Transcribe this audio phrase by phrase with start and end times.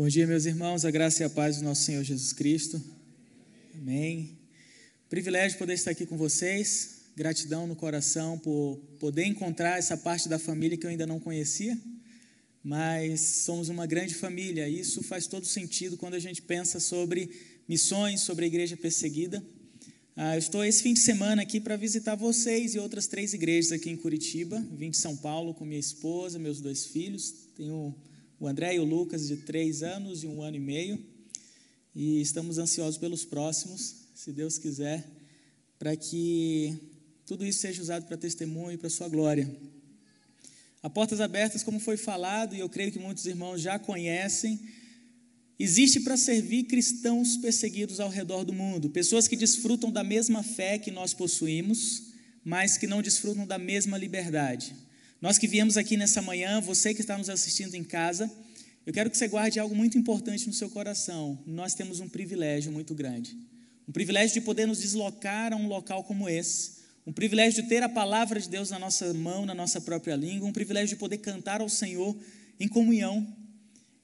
[0.00, 2.82] Bom dia, meus irmãos, a graça e a paz do nosso Senhor Jesus Cristo.
[3.74, 4.30] Amém.
[5.10, 7.02] Privilégio poder estar aqui com vocês.
[7.14, 11.78] Gratidão no coração por poder encontrar essa parte da família que eu ainda não conhecia,
[12.64, 14.66] mas somos uma grande família.
[14.66, 17.30] Isso faz todo sentido quando a gente pensa sobre
[17.68, 19.44] missões, sobre a igreja perseguida.
[20.16, 23.70] Ah, eu estou esse fim de semana aqui para visitar vocês e outras três igrejas
[23.70, 24.66] aqui em Curitiba.
[24.72, 27.34] Vim de São Paulo com minha esposa, meus dois filhos.
[27.54, 27.94] Tenho
[28.40, 30.98] o André e o Lucas, de três anos e um ano e meio.
[31.94, 35.06] E estamos ansiosos pelos próximos, se Deus quiser,
[35.78, 36.74] para que
[37.26, 39.54] tudo isso seja usado para testemunho e para Sua glória.
[40.82, 44.58] A Portas Abertas, como foi falado, e eu creio que muitos irmãos já conhecem,
[45.58, 50.78] existe para servir cristãos perseguidos ao redor do mundo, pessoas que desfrutam da mesma fé
[50.78, 52.04] que nós possuímos,
[52.42, 54.74] mas que não desfrutam da mesma liberdade.
[55.20, 58.30] Nós que viemos aqui nessa manhã, você que está nos assistindo em casa,
[58.86, 61.38] eu quero que você guarde algo muito importante no seu coração.
[61.46, 63.36] Nós temos um privilégio muito grande.
[63.86, 66.80] Um privilégio de poder nos deslocar a um local como esse.
[67.06, 70.48] Um privilégio de ter a palavra de Deus na nossa mão, na nossa própria língua.
[70.48, 72.16] Um privilégio de poder cantar ao Senhor
[72.58, 73.36] em comunhão.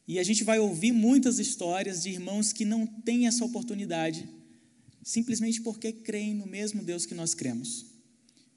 [0.06, 4.28] E a gente vai ouvir muitas histórias de irmãos que não têm essa oportunidade,
[5.03, 7.95] simplesmente porque creem no mesmo Deus que nós cremos.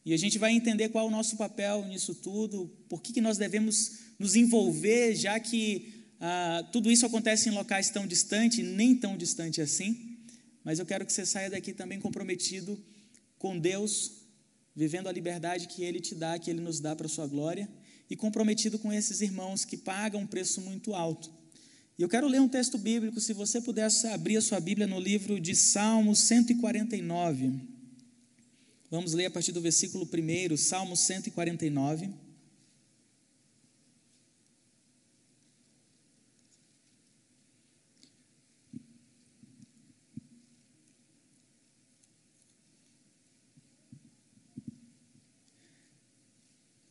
[0.09, 3.21] E a gente vai entender qual é o nosso papel nisso tudo, por que, que
[3.21, 8.95] nós devemos nos envolver, já que ah, tudo isso acontece em locais tão distantes, nem
[8.95, 10.17] tão distante assim.
[10.63, 12.75] Mas eu quero que você saia daqui também comprometido
[13.37, 14.13] com Deus,
[14.75, 17.69] vivendo a liberdade que Ele te dá, que Ele nos dá para a sua glória,
[18.09, 21.31] e comprometido com esses irmãos que pagam um preço muito alto.
[21.99, 24.99] E eu quero ler um texto bíblico, se você pudesse abrir a sua Bíblia no
[24.99, 27.77] livro de Salmos 149.
[28.91, 32.09] Vamos ler a partir do versículo 1, Salmo 149.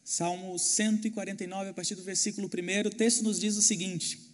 [0.05, 4.28] Salmo 149, a partir do versículo 1, o texto nos diz o seguinte: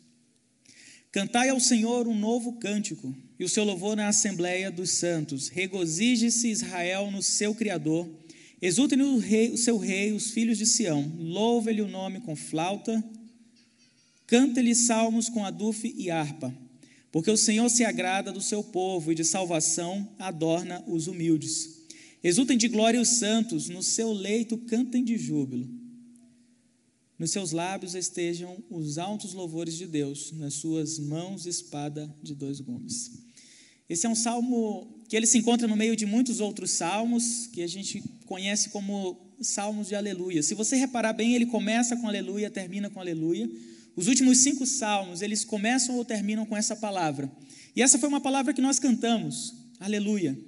[1.15, 5.47] Cantai ao Senhor um novo cântico, e o seu louvor na Assembleia dos Santos.
[5.47, 8.11] Regozije-se Israel no seu Criador.
[8.61, 11.13] Exultem rei, o seu rei, os filhos de Sião.
[11.17, 13.01] Louve-lhe o nome com flauta.
[14.27, 16.53] Cante-lhe salmos com adufe e harpa.
[17.13, 21.85] Porque o Senhor se agrada do seu povo e de salvação adorna os humildes.
[22.25, 25.69] Exultem de glória os santos, no seu leito cantem de júbilo.
[27.25, 32.61] Nos seus lábios estejam os altos louvores de Deus, nas suas mãos espada de dois
[32.61, 33.13] gumes.
[33.89, 37.63] Esse é um salmo que ele se encontra no meio de muitos outros salmos que
[37.63, 40.43] a gente conhece como salmos de aleluia.
[40.43, 43.51] Se você reparar bem, ele começa com aleluia, termina com aleluia.
[43.97, 47.33] Os últimos cinco salmos, eles começam ou terminam com essa palavra.
[47.75, 50.39] E essa foi uma palavra que nós cantamos, aleluia.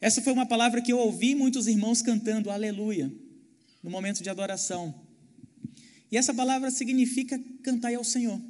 [0.00, 3.08] Essa foi uma palavra que eu ouvi muitos irmãos cantando, aleluia,
[3.80, 5.03] no momento de adoração.
[6.10, 8.40] E essa palavra significa cantai ao Senhor,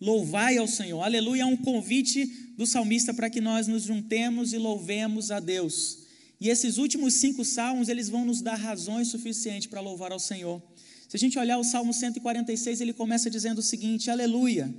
[0.00, 1.02] louvai ao Senhor.
[1.02, 2.26] Aleluia é um convite
[2.56, 6.06] do salmista para que nós nos juntemos e louvemos a Deus.
[6.40, 10.62] E esses últimos cinco salmos, eles vão nos dar razões suficientes para louvar ao Senhor.
[11.08, 14.74] Se a gente olhar o Salmo 146, ele começa dizendo o seguinte: Aleluia,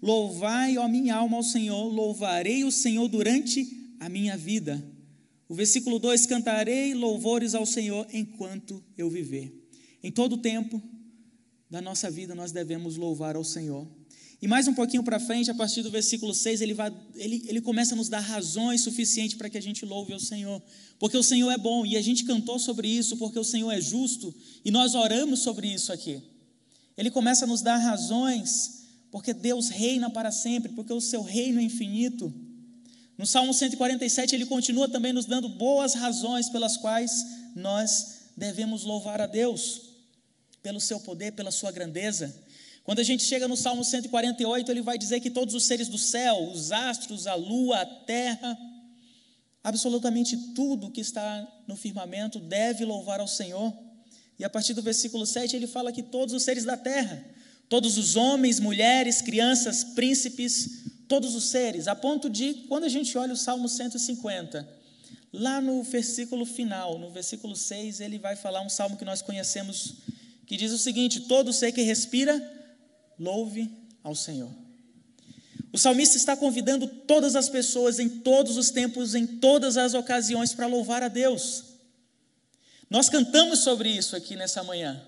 [0.00, 4.82] louvai, ó minha alma, ao Senhor, louvarei o Senhor durante a minha vida.
[5.48, 9.52] O versículo 2: Cantarei louvores ao Senhor enquanto eu viver.
[10.02, 10.80] Em todo tempo,
[11.70, 13.86] da nossa vida nós devemos louvar ao Senhor.
[14.42, 17.60] E mais um pouquinho para frente, a partir do versículo 6, ele, vai, ele, ele
[17.60, 20.62] começa a nos dar razões suficientes para que a gente louve ao Senhor.
[20.98, 23.80] Porque o Senhor é bom, e a gente cantou sobre isso, porque o Senhor é
[23.80, 26.22] justo, e nós oramos sobre isso aqui.
[26.96, 31.60] Ele começa a nos dar razões, porque Deus reina para sempre, porque o seu reino
[31.60, 32.32] é infinito.
[33.18, 39.20] No Salmo 147, ele continua também nos dando boas razões pelas quais nós devemos louvar
[39.20, 39.89] a Deus
[40.62, 42.34] pelo seu poder, pela sua grandeza.
[42.84, 45.98] Quando a gente chega no Salmo 148, ele vai dizer que todos os seres do
[45.98, 48.58] céu, os astros, a lua, a terra,
[49.62, 53.72] absolutamente tudo que está no firmamento deve louvar ao Senhor.
[54.38, 57.24] E a partir do versículo 7 ele fala que todos os seres da terra,
[57.68, 63.16] todos os homens, mulheres, crianças, príncipes, todos os seres, a ponto de, quando a gente
[63.18, 64.66] olha o Salmo 150,
[65.32, 69.94] lá no versículo final, no versículo 6, ele vai falar um salmo que nós conhecemos
[70.50, 72.34] que diz o seguinte: Todo ser que respira,
[73.16, 73.70] louve
[74.02, 74.50] ao Senhor.
[75.72, 80.52] O salmista está convidando todas as pessoas, em todos os tempos, em todas as ocasiões,
[80.52, 81.66] para louvar a Deus.
[82.90, 85.00] Nós cantamos sobre isso aqui nessa manhã.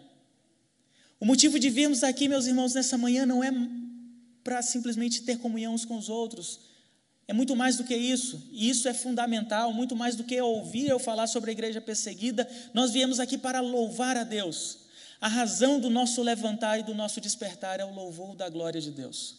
[1.18, 3.50] O motivo de virmos aqui, meus irmãos, nessa manhã não é
[4.44, 6.60] para simplesmente ter comunhão uns com os outros.
[7.26, 10.88] É muito mais do que isso, e isso é fundamental, muito mais do que ouvir
[10.88, 12.48] eu falar sobre a igreja perseguida.
[12.72, 14.81] Nós viemos aqui para louvar a Deus.
[15.22, 18.90] A razão do nosso levantar e do nosso despertar é o louvor da glória de
[18.90, 19.36] Deus.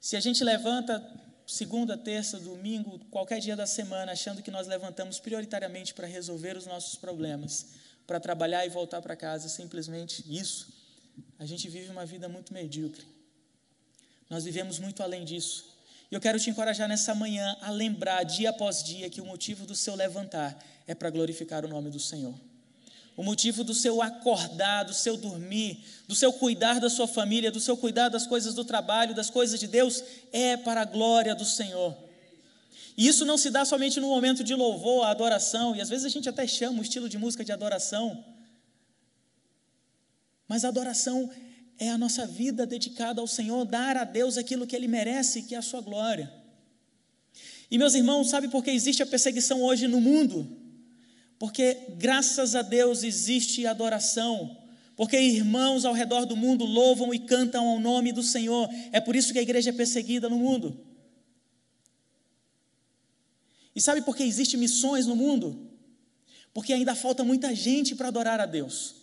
[0.00, 1.04] Se a gente levanta
[1.44, 6.66] segunda, terça, domingo, qualquer dia da semana, achando que nós levantamos prioritariamente para resolver os
[6.66, 7.66] nossos problemas,
[8.06, 10.68] para trabalhar e voltar para casa, simplesmente isso,
[11.36, 13.04] a gente vive uma vida muito medíocre.
[14.30, 15.64] Nós vivemos muito além disso.
[16.12, 19.66] E eu quero te encorajar nessa manhã a lembrar, dia após dia, que o motivo
[19.66, 20.56] do seu levantar
[20.86, 22.53] é para glorificar o nome do Senhor.
[23.16, 27.60] O motivo do seu acordar, do seu dormir, do seu cuidar da sua família, do
[27.60, 30.02] seu cuidar das coisas do trabalho, das coisas de Deus,
[30.32, 31.96] é para a glória do Senhor.
[32.96, 36.08] E isso não se dá somente no momento de louvor, adoração, e às vezes a
[36.08, 38.24] gente até chama o estilo de música de adoração.
[40.48, 41.30] Mas a adoração
[41.78, 45.54] é a nossa vida dedicada ao Senhor, dar a Deus aquilo que Ele merece, que
[45.54, 46.32] é a sua glória.
[47.70, 50.63] E meus irmãos, sabe por que existe a perseguição hoje no mundo?
[51.38, 54.56] Porque graças a Deus existe adoração.
[54.96, 58.68] Porque irmãos ao redor do mundo louvam e cantam ao nome do Senhor.
[58.92, 60.78] É por isso que a igreja é perseguida no mundo.
[63.74, 65.70] E sabe por que existe missões no mundo?
[66.52, 68.94] Porque ainda falta muita gente para adorar a Deus.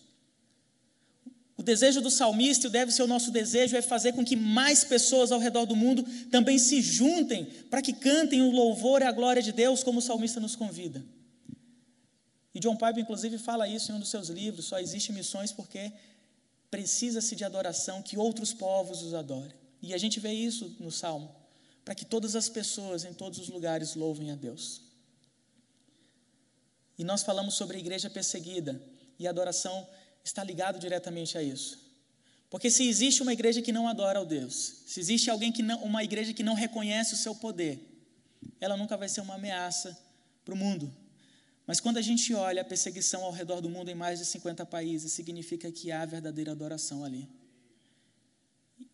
[1.57, 4.83] O desejo do salmista, e deve ser o nosso desejo, é fazer com que mais
[4.83, 9.11] pessoas ao redor do mundo também se juntem para que cantem o louvor e a
[9.11, 11.03] glória de Deus, como o salmista nos convida.
[12.61, 15.91] John Piper, inclusive, fala isso em um dos seus livros: só existe missões porque
[16.69, 19.53] precisa-se de adoração, que outros povos os adorem.
[19.81, 21.35] E a gente vê isso no Salmo,
[21.83, 24.81] para que todas as pessoas em todos os lugares louvem a Deus.
[26.97, 28.81] E nós falamos sobre a igreja perseguida,
[29.17, 29.87] e a adoração
[30.23, 31.79] está ligado diretamente a isso.
[32.47, 35.81] Porque se existe uma igreja que não adora ao Deus, se existe alguém que não,
[35.83, 37.79] uma igreja que não reconhece o seu poder,
[38.59, 39.97] ela nunca vai ser uma ameaça
[40.45, 40.93] para o mundo.
[41.71, 44.65] Mas quando a gente olha a perseguição ao redor do mundo em mais de 50
[44.65, 47.29] países, significa que há verdadeira adoração ali.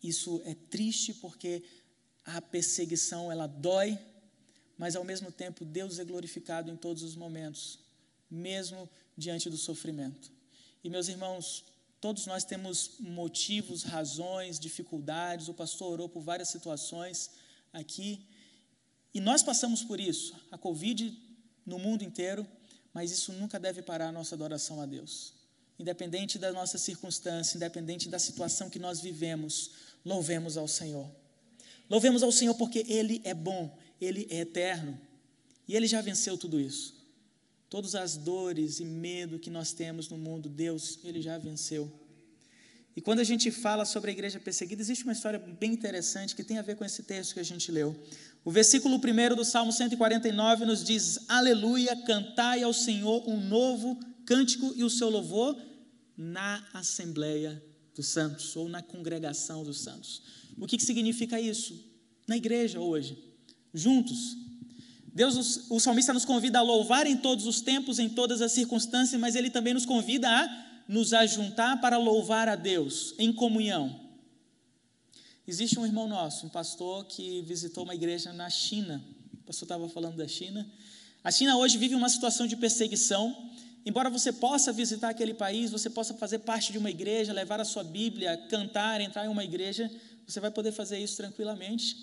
[0.00, 1.64] Isso é triste porque
[2.24, 3.98] a perseguição ela dói,
[4.76, 7.80] mas ao mesmo tempo Deus é glorificado em todos os momentos,
[8.30, 10.30] mesmo diante do sofrimento.
[10.84, 11.64] E meus irmãos,
[12.00, 15.48] todos nós temos motivos, razões, dificuldades.
[15.48, 17.32] O pastor orou por várias situações
[17.72, 18.24] aqui.
[19.12, 20.32] E nós passamos por isso.
[20.52, 21.26] A Covid
[21.66, 22.46] no mundo inteiro,
[22.92, 25.32] mas isso nunca deve parar a nossa adoração a Deus.
[25.78, 29.70] Independente da nossa circunstância, independente da situação que nós vivemos,
[30.04, 31.08] louvemos ao Senhor.
[31.88, 34.98] Louvemos ao Senhor porque Ele é bom, Ele é eterno
[35.66, 36.96] e Ele já venceu tudo isso.
[37.70, 41.92] Todas as dores e medo que nós temos no mundo, Deus, Ele já venceu.
[42.98, 46.42] E quando a gente fala sobre a igreja perseguida, existe uma história bem interessante que
[46.42, 47.94] tem a ver com esse texto que a gente leu.
[48.44, 54.72] O versículo 1 do Salmo 149 nos diz: Aleluia, cantai ao Senhor um novo cântico
[54.74, 55.56] e o seu louvor
[56.16, 57.62] na Assembleia
[57.94, 60.20] dos Santos, ou na congregação dos santos.
[60.58, 61.80] O que, que significa isso?
[62.26, 63.16] Na igreja hoje,
[63.72, 64.36] juntos.
[65.14, 69.20] Deus, o salmista nos convida a louvar em todos os tempos, em todas as circunstâncias,
[69.20, 74.08] mas ele também nos convida a nos ajuntar para louvar a Deus em comunhão.
[75.46, 79.04] Existe um irmão nosso, um pastor que visitou uma igreja na China.
[79.34, 80.66] O pastor estava falando da China.
[81.22, 83.50] A China hoje vive uma situação de perseguição.
[83.84, 87.64] Embora você possa visitar aquele país, você possa fazer parte de uma igreja, levar a
[87.64, 89.90] sua Bíblia, cantar, entrar em uma igreja,
[90.26, 91.96] você vai poder fazer isso tranquilamente.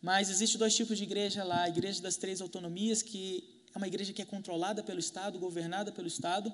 [0.00, 3.44] Mas existe dois tipos de igreja lá: a igreja das três autonomias, que
[3.74, 6.52] é uma igreja que é controlada pelo Estado, governada pelo Estado,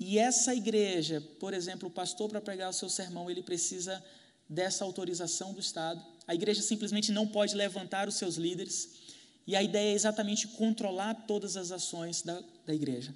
[0.00, 4.02] e essa igreja, por exemplo, o pastor para pregar o seu sermão, ele precisa
[4.48, 6.02] dessa autorização do Estado.
[6.26, 8.88] A igreja simplesmente não pode levantar os seus líderes.
[9.46, 13.14] E a ideia é exatamente controlar todas as ações da, da igreja.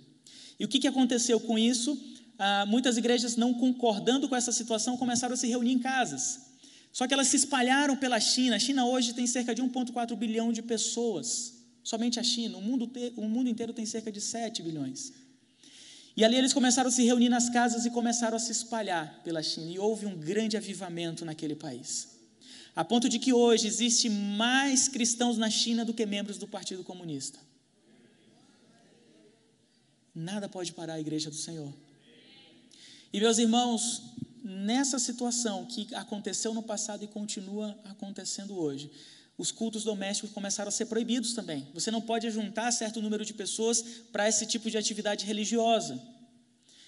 [0.59, 1.99] E o que, que aconteceu com isso?
[2.39, 6.41] Ah, muitas igrejas, não concordando com essa situação, começaram a se reunir em casas.
[6.93, 8.57] Só que elas se espalharam pela China.
[8.57, 11.55] A China hoje tem cerca de 1,4 bilhão de pessoas.
[11.83, 12.59] Somente a China.
[12.59, 15.24] O mundo, te, o mundo inteiro tem cerca de 7 bilhões.
[16.17, 19.43] E ali eles começaram a se reunir nas casas e começaram a se espalhar pela
[19.43, 19.71] China.
[19.71, 22.15] E houve um grande avivamento naquele país.
[22.75, 26.85] A ponto de que hoje existe mais cristãos na China do que membros do Partido
[26.85, 27.39] Comunista.
[30.15, 31.73] Nada pode parar a igreja do Senhor.
[33.13, 34.03] E meus irmãos,
[34.43, 38.91] nessa situação que aconteceu no passado e continua acontecendo hoje,
[39.37, 41.69] os cultos domésticos começaram a ser proibidos também.
[41.75, 46.01] Você não pode juntar certo número de pessoas para esse tipo de atividade religiosa.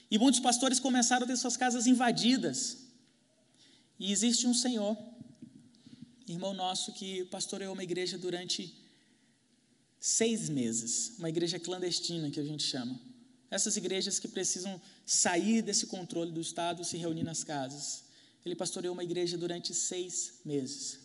[0.08, 2.78] E muitos pastores começaram a ter suas casas invadidas.
[3.98, 4.96] E existe um senhor,
[6.28, 8.72] irmão nosso, que pastoreou uma igreja durante
[9.98, 13.00] seis meses, uma igreja clandestina que a gente chama.
[13.50, 18.04] Essas igrejas que precisam sair desse controle do Estado, se reunir nas casas.
[18.44, 21.00] Ele pastoreou uma igreja durante seis meses.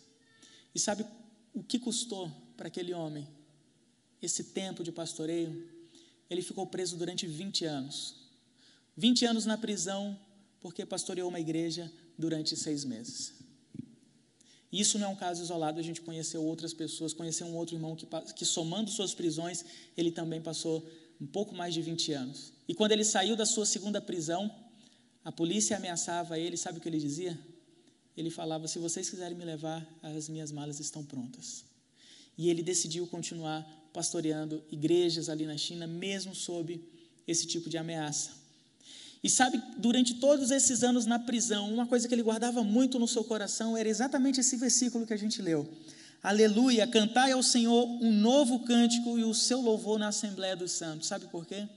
[0.72, 1.04] E sabe
[1.52, 3.26] o que custou para aquele homem
[4.20, 5.68] esse tempo de pastoreio?
[6.30, 8.16] Ele ficou preso durante 20 anos.
[8.96, 10.18] 20 anos na prisão,
[10.60, 13.34] porque pastoreou uma igreja durante seis meses.
[14.72, 17.94] Isso não é um caso isolado, a gente conheceu outras pessoas, conheceu um outro irmão
[17.94, 19.62] que, que somando suas prisões,
[19.96, 20.88] ele também passou
[21.20, 22.52] um pouco mais de 20 anos.
[22.66, 24.50] E quando ele saiu da sua segunda prisão,
[25.22, 27.38] a polícia ameaçava ele, sabe o que ele dizia?
[28.16, 31.64] Ele falava: Se vocês quiserem me levar, as minhas malas estão prontas.
[32.36, 36.82] E ele decidiu continuar pastoreando igrejas ali na China, mesmo sob
[37.26, 38.30] esse tipo de ameaça.
[39.22, 43.06] E sabe, durante todos esses anos na prisão, uma coisa que ele guardava muito no
[43.06, 45.68] seu coração era exatamente esse versículo que a gente leu.
[46.22, 51.06] Aleluia, cantai ao Senhor um novo cântico e o seu louvor na Assembleia dos Santos.
[51.06, 51.68] Sabe por quê?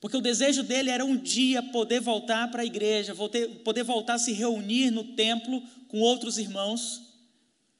[0.00, 4.18] Porque o desejo dele era um dia poder voltar para a igreja, poder voltar a
[4.18, 7.02] se reunir no templo com outros irmãos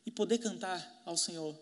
[0.05, 1.59] e poder cantar ao Senhor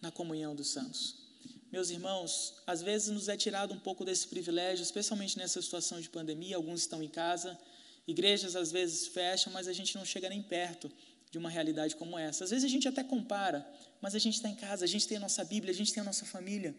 [0.00, 1.22] na comunhão dos santos.
[1.70, 6.08] Meus irmãos, às vezes nos é tirado um pouco desse privilégio, especialmente nessa situação de
[6.10, 6.56] pandemia.
[6.56, 7.58] Alguns estão em casa,
[8.06, 10.90] igrejas às vezes fecham, mas a gente não chega nem perto
[11.30, 12.44] de uma realidade como essa.
[12.44, 13.66] Às vezes a gente até compara,
[14.02, 16.02] mas a gente está em casa, a gente tem a nossa Bíblia, a gente tem
[16.02, 16.74] a nossa família.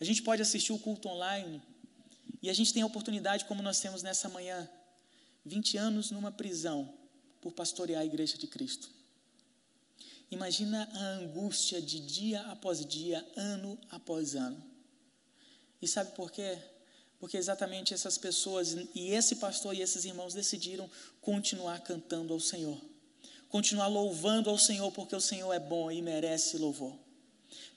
[0.00, 1.62] A gente pode assistir o culto online
[2.42, 4.68] e a gente tem a oportunidade, como nós temos nessa manhã,
[5.44, 6.92] 20 anos numa prisão
[7.40, 8.90] por pastorear a igreja de Cristo.
[10.30, 14.62] Imagina a angústia de dia após dia, ano após ano.
[15.82, 16.58] E sabe por quê?
[17.18, 20.88] Porque exatamente essas pessoas e esse pastor e esses irmãos decidiram
[21.20, 22.80] continuar cantando ao Senhor,
[23.48, 26.96] continuar louvando ao Senhor, porque o Senhor é bom e merece louvor.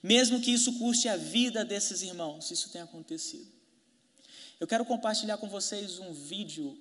[0.02, 3.52] Mesmo que isso custe a vida desses irmãos, isso tem acontecido.
[4.60, 6.78] Eu quero compartilhar com vocês um vídeo,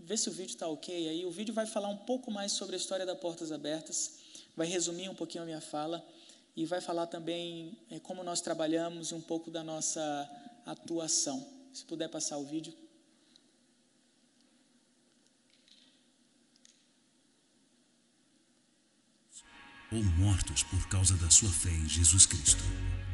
[0.00, 1.24] ver se o vídeo está ok aí.
[1.24, 4.20] O vídeo vai falar um pouco mais sobre a história da Portas Abertas
[4.56, 6.04] vai resumir um pouquinho a minha fala
[6.56, 10.30] e vai falar também é, como nós trabalhamos e um pouco da nossa
[10.66, 11.46] atuação.
[11.72, 12.74] Se puder passar o vídeo.
[19.92, 22.62] Ou mortos por causa da sua fé em Jesus Cristo.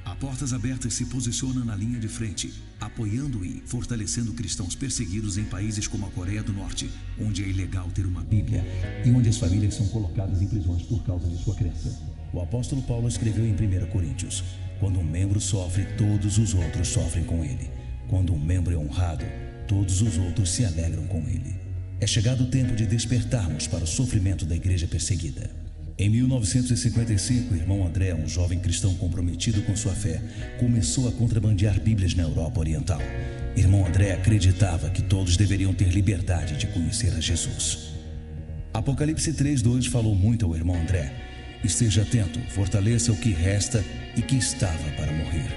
[0.06, 5.42] A Portas Abertas se posiciona na linha de frente, apoiando e fortalecendo cristãos perseguidos em
[5.42, 6.88] países como a Coreia do Norte,
[7.20, 8.64] onde é ilegal ter uma Bíblia
[9.04, 11.92] e onde as famílias são colocadas em prisões por causa de sua crença.
[12.32, 14.44] O apóstolo Paulo escreveu em 1 Coríntios:
[14.78, 17.68] Quando um membro sofre, todos os outros sofrem com ele.
[18.08, 19.25] Quando um membro é honrado,
[19.66, 21.56] todos os outros se alegram com ele.
[22.00, 25.65] É chegado o tempo de despertarmos para o sofrimento da igreja perseguida.
[25.99, 30.21] Em 1955, o irmão André, um jovem cristão comprometido com sua fé,
[30.61, 33.00] começou a contrabandear Bíblias na Europa Oriental.
[33.57, 37.95] Irmão André acreditava que todos deveriam ter liberdade de conhecer a Jesus.
[38.75, 41.11] Apocalipse 3:2 falou muito ao irmão André:
[41.65, 43.83] Esteja atento, fortaleça o que resta
[44.15, 45.49] e que estava para morrer.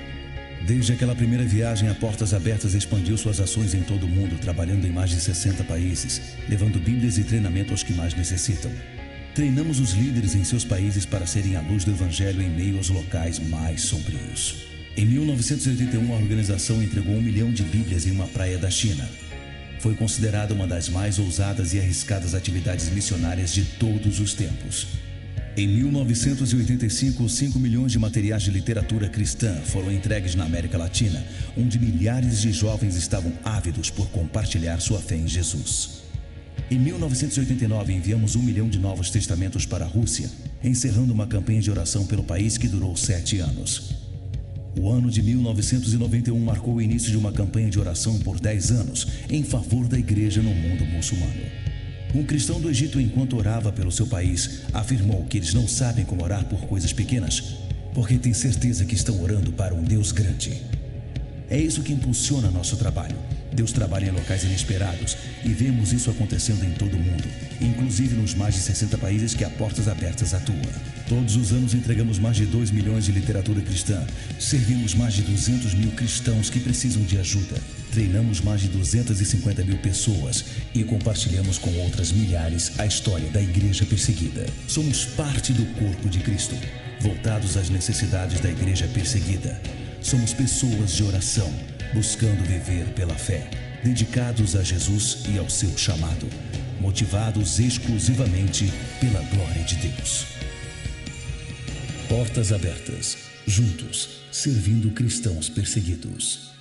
[0.65, 4.88] Desde aquela primeira viagem, a Portas Abertas expandiu suas ações em todo o mundo, trabalhando
[4.88, 8.72] em mais de 60 países, levando Bíblias e treinamento aos que mais necessitam.
[9.33, 12.89] Treinamos os líderes em seus países para serem a luz do Evangelho em meio aos
[12.89, 14.65] locais mais sombrios.
[14.98, 19.07] Em 1981, a organização entregou um milhão de Bíblias em uma praia da China.
[19.79, 24.88] Foi considerada uma das mais ousadas e arriscadas atividades missionárias de todos os tempos.
[25.55, 31.24] Em 1985, 5 milhões de materiais de literatura cristã foram entregues na América Latina,
[31.57, 36.08] onde milhares de jovens estavam ávidos por compartilhar sua fé em Jesus.
[36.71, 40.29] Em 1989, enviamos um milhão de novos testamentos para a Rússia,
[40.63, 43.95] encerrando uma campanha de oração pelo país que durou sete anos.
[44.79, 49.07] O ano de 1991 marcou o início de uma campanha de oração por dez anos
[49.31, 51.41] em favor da igreja no mundo muçulmano.
[52.13, 56.23] Um cristão do Egito, enquanto orava pelo seu país, afirmou que eles não sabem como
[56.23, 57.55] orar por coisas pequenas,
[57.95, 60.61] porque têm certeza que estão orando para um Deus grande.
[61.49, 63.17] É isso que impulsiona nosso trabalho
[63.51, 67.27] Deus trabalha em locais inesperados e vemos isso acontecendo em todo o mundo,
[67.59, 70.55] inclusive nos mais de 60 países que a Portas Abertas atua.
[71.07, 74.05] Todos os anos entregamos mais de 2 milhões de literatura cristã,
[74.39, 77.55] servimos mais de 200 mil cristãos que precisam de ajuda,
[77.91, 83.85] treinamos mais de 250 mil pessoas e compartilhamos com outras milhares a história da igreja
[83.85, 84.45] perseguida.
[84.67, 86.55] Somos parte do corpo de Cristo,
[87.01, 89.59] voltados às necessidades da igreja perseguida.
[90.01, 91.51] Somos pessoas de oração
[91.93, 93.49] buscando viver pela fé,
[93.83, 96.27] dedicados a Jesus e ao seu chamado.
[96.79, 98.65] motivados exclusivamente
[99.01, 100.23] pela glória de Deus.
[102.07, 106.51] Portas abertas, juntos, servindo cristãos perseguidos.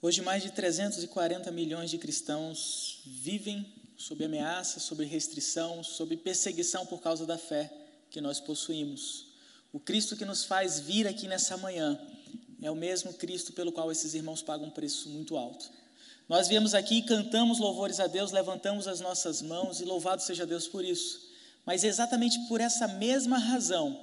[0.00, 7.02] Hoje, mais de 340 milhões de cristãos vivem sob ameaça, sob restrição, sob perseguição por
[7.02, 7.70] causa da fé
[8.10, 9.26] que nós possuímos.
[9.72, 11.98] O Cristo que nos faz vir aqui nessa manhã
[12.60, 15.70] é o mesmo Cristo pelo qual esses irmãos pagam um preço muito alto.
[16.28, 20.68] Nós viemos aqui cantamos louvores a Deus, levantamos as nossas mãos e louvado seja Deus
[20.68, 21.30] por isso.
[21.64, 23.98] Mas é exatamente por essa mesma razão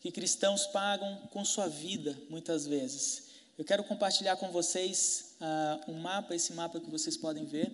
[0.00, 3.24] que cristãos pagam com sua vida, muitas vezes.
[3.56, 7.70] Eu quero compartilhar com vocês uh, um mapa, esse mapa que vocês podem ver.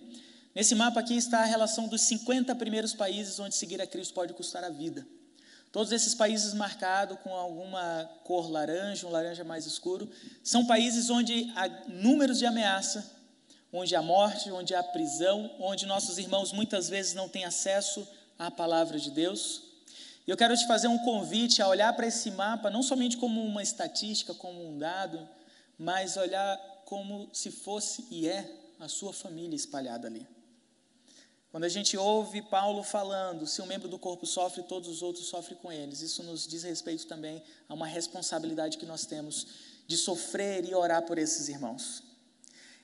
[0.55, 4.35] Nesse mapa aqui está a relação dos 50 primeiros países onde seguir a Cristo pode
[4.35, 5.07] custar a vida.
[5.71, 10.11] Todos esses países marcados com alguma cor laranja, um laranja mais escuro,
[10.43, 13.09] são países onde há números de ameaça,
[13.73, 18.07] onde há morte, onde há prisão, onde nossos irmãos muitas vezes não têm acesso
[18.39, 19.63] à palavra de Deus.
[20.27, 23.45] E eu quero te fazer um convite a olhar para esse mapa não somente como
[23.45, 25.29] uma estatística, como um dado,
[25.79, 26.57] mas olhar
[26.87, 30.27] como se fosse e é a sua família espalhada ali.
[31.51, 35.27] Quando a gente ouve Paulo falando, se um membro do corpo sofre, todos os outros
[35.27, 36.03] sofrem com eles.
[36.03, 39.47] Isso nos diz respeito também a uma responsabilidade que nós temos
[39.87, 42.03] de sofrer e orar por esses irmãos.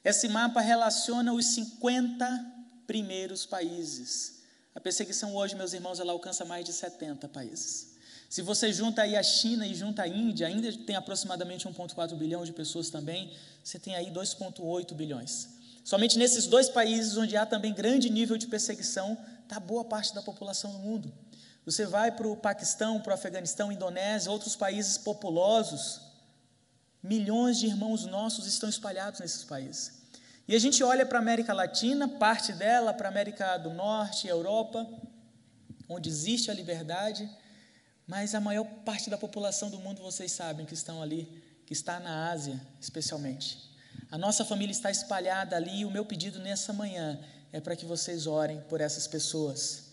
[0.03, 2.53] Esse mapa relaciona os 50
[2.87, 4.43] primeiros países.
[4.75, 7.95] A perseguição hoje, meus irmãos, ela alcança mais de 70 países.
[8.29, 12.45] Se você junta aí a China e junta a Índia, ainda tem aproximadamente 1,4 bilhão
[12.45, 15.49] de pessoas também, você tem aí 2,8 bilhões.
[15.85, 20.23] Somente nesses dois países, onde há também grande nível de perseguição, está boa parte da
[20.23, 21.13] população do mundo.
[21.67, 26.01] Você vai para o Paquistão, para o Afeganistão, Indonésia, outros países populosos,
[27.03, 30.03] milhões de irmãos nossos estão espalhados nesses países.
[30.49, 34.27] E a gente olha para a América Latina, parte dela, para a América do Norte,
[34.27, 34.87] Europa,
[35.87, 37.29] onde existe a liberdade,
[38.07, 42.01] mas a maior parte da população do mundo, vocês sabem, que estão ali, que está
[42.01, 43.74] na Ásia, especialmente.
[44.11, 47.19] A nossa família está espalhada ali e o meu pedido nessa manhã
[47.53, 49.85] é para que vocês orem por essas pessoas.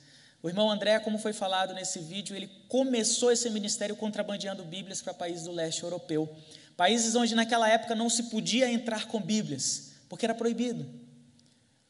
[0.43, 5.13] O irmão André, como foi falado nesse vídeo, ele começou esse ministério contrabandeando Bíblias para
[5.13, 6.27] países do leste europeu.
[6.75, 10.87] Países onde naquela época não se podia entrar com Bíblias, porque era proibido.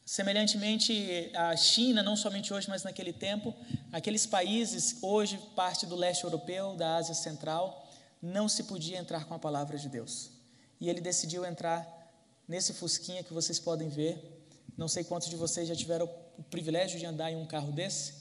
[0.04, 3.54] Semelhantemente à China, não somente hoje, mas naquele tempo,
[3.90, 7.88] aqueles países, hoje parte do leste europeu, da Ásia Central,
[8.20, 10.30] não se podia entrar com a palavra de Deus.
[10.78, 12.01] E ele decidiu entrar
[12.46, 14.44] nesse Fusquinha que vocês podem ver.
[14.76, 18.14] Não sei quantos de vocês já tiveram o privilégio de andar em um carro desse,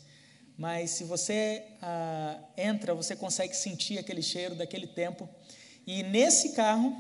[0.58, 5.28] mas se você ah, entra, você consegue sentir aquele cheiro daquele tempo.
[5.88, 6.96] E nesse carro,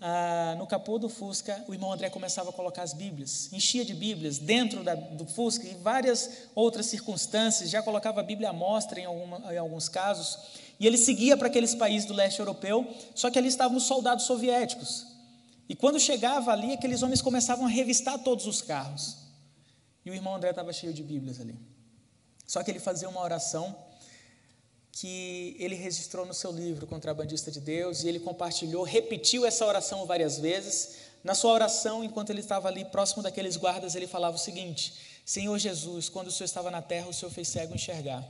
[0.00, 3.94] ah, no capô do Fusca, o irmão André começava a colocar as Bíblias, enchia de
[3.94, 9.00] Bíblias dentro da, do Fusca e várias outras circunstâncias, já colocava a Bíblia à mostra
[9.00, 10.38] em, alguma, em alguns casos,
[10.78, 14.24] e ele seguia para aqueles países do leste europeu, só que ali estavam os soldados
[14.26, 15.15] soviéticos.
[15.68, 19.16] E quando chegava ali, aqueles homens começavam a revistar todos os carros.
[20.04, 21.58] E o irmão André estava cheio de Bíblias ali.
[22.46, 23.76] Só que ele fazia uma oração
[24.92, 30.06] que ele registrou no seu livro Contrabandista de Deus e ele compartilhou, repetiu essa oração
[30.06, 30.96] várias vezes.
[31.22, 35.58] Na sua oração, enquanto ele estava ali próximo daqueles guardas, ele falava o seguinte: Senhor
[35.58, 38.24] Jesus, quando o Senhor estava na terra, o Senhor fez cego enxergar.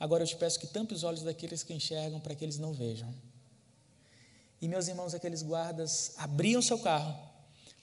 [0.00, 2.72] Agora eu te peço que tampe os olhos daqueles que enxergam para que eles não
[2.72, 3.12] vejam.
[4.60, 7.16] E meus irmãos, aqueles guardas abriam seu carro.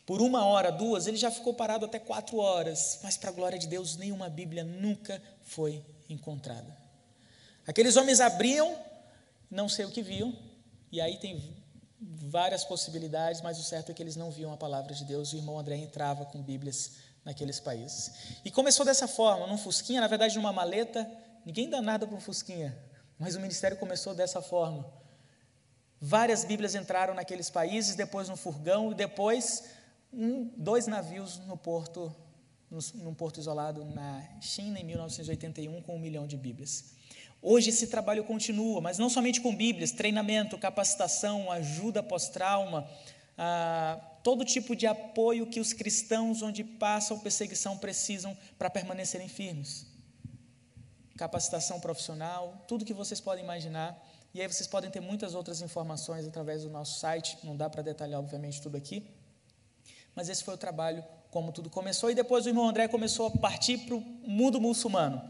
[0.06, 3.00] Por uma hora, duas, ele já ficou parado até quatro horas.
[3.02, 6.78] Mas, para a glória de Deus, nenhuma Bíblia nunca foi encontrada.
[7.66, 8.78] Aqueles homens abriam,
[9.50, 10.36] não sei o que viam,
[10.92, 11.56] e aí tem
[12.00, 15.34] várias possibilidades, mas o certo é que eles não viam a palavra de Deus.
[15.34, 16.92] O irmão André entrava com Bíblias
[17.24, 18.12] naqueles países.
[18.44, 21.10] E começou dessa forma, num fusquinha, na verdade, numa maleta.
[21.44, 22.78] Ninguém dá nada para um fusquinha,
[23.18, 24.86] mas o ministério começou dessa forma
[26.08, 29.63] Várias Bíblias entraram naqueles países, depois no furgão e depois
[30.13, 32.15] um, dois navios no porto,
[32.94, 36.94] num porto isolado na China em 1981 com um milhão de Bíblias.
[37.41, 42.88] Hoje esse trabalho continua, mas não somente com Bíblias, treinamento, capacitação, ajuda pós-trauma,
[43.36, 49.88] ah, todo tipo de apoio que os cristãos onde passam perseguição precisam para permanecerem firmes.
[51.18, 54.00] Capacitação profissional, tudo que vocês podem imaginar
[54.36, 57.82] e aí vocês podem ter muitas outras informações através do nosso site, não dá para
[57.82, 59.10] detalhar, obviamente, tudo aqui.
[60.13, 62.12] Mas esse foi o trabalho, como tudo começou.
[62.12, 65.21] E depois o irmão André começou a partir para o mundo muçulmano.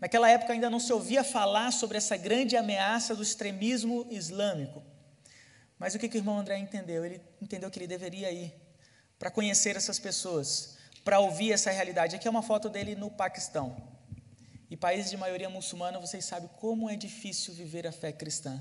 [0.00, 4.82] Naquela época ainda não se ouvia falar sobre essa grande ameaça do extremismo islâmico.
[5.78, 7.04] Mas o que, que o irmão André entendeu?
[7.04, 8.54] Ele entendeu que ele deveria ir
[9.18, 12.16] para conhecer essas pessoas, para ouvir essa realidade.
[12.16, 13.76] Aqui é uma foto dele no Paquistão.
[14.74, 18.60] E países de maioria muçulmana, vocês sabem como é difícil viver a fé cristã.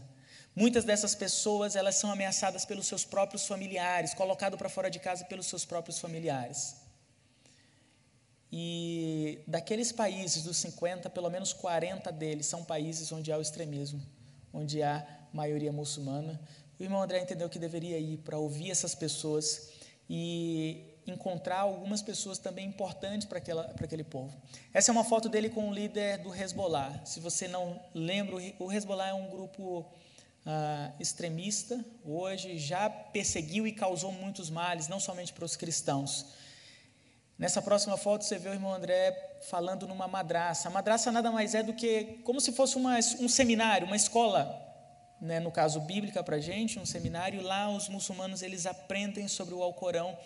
[0.55, 5.25] Muitas dessas pessoas, elas são ameaçadas pelos seus próprios familiares, colocado para fora de casa
[5.25, 6.75] pelos seus próprios familiares.
[8.51, 13.99] E daqueles países, dos 50, pelo menos 40 deles são países onde há o extremismo,
[14.53, 16.39] onde há maioria muçulmana.
[16.79, 19.69] O irmão André entendeu que deveria ir para ouvir essas pessoas
[20.07, 24.35] e encontrar algumas pessoas também importantes para, aquela, para aquele povo.
[24.73, 27.01] Essa é uma foto dele com o líder do Hezbollah.
[27.05, 29.85] Se você não lembra, o Hezbollah é um grupo
[30.45, 36.25] ah, extremista, hoje já perseguiu e causou muitos males, não somente para os cristãos.
[37.37, 40.67] Nessa próxima foto você vê o irmão André falando numa madraça.
[40.67, 44.61] A madraça nada mais é do que como se fosse uma, um seminário, uma escola,
[45.19, 47.41] né, no caso bíblica para gente, um seminário.
[47.41, 50.17] Lá os muçulmanos eles aprendem sobre o Alcorão.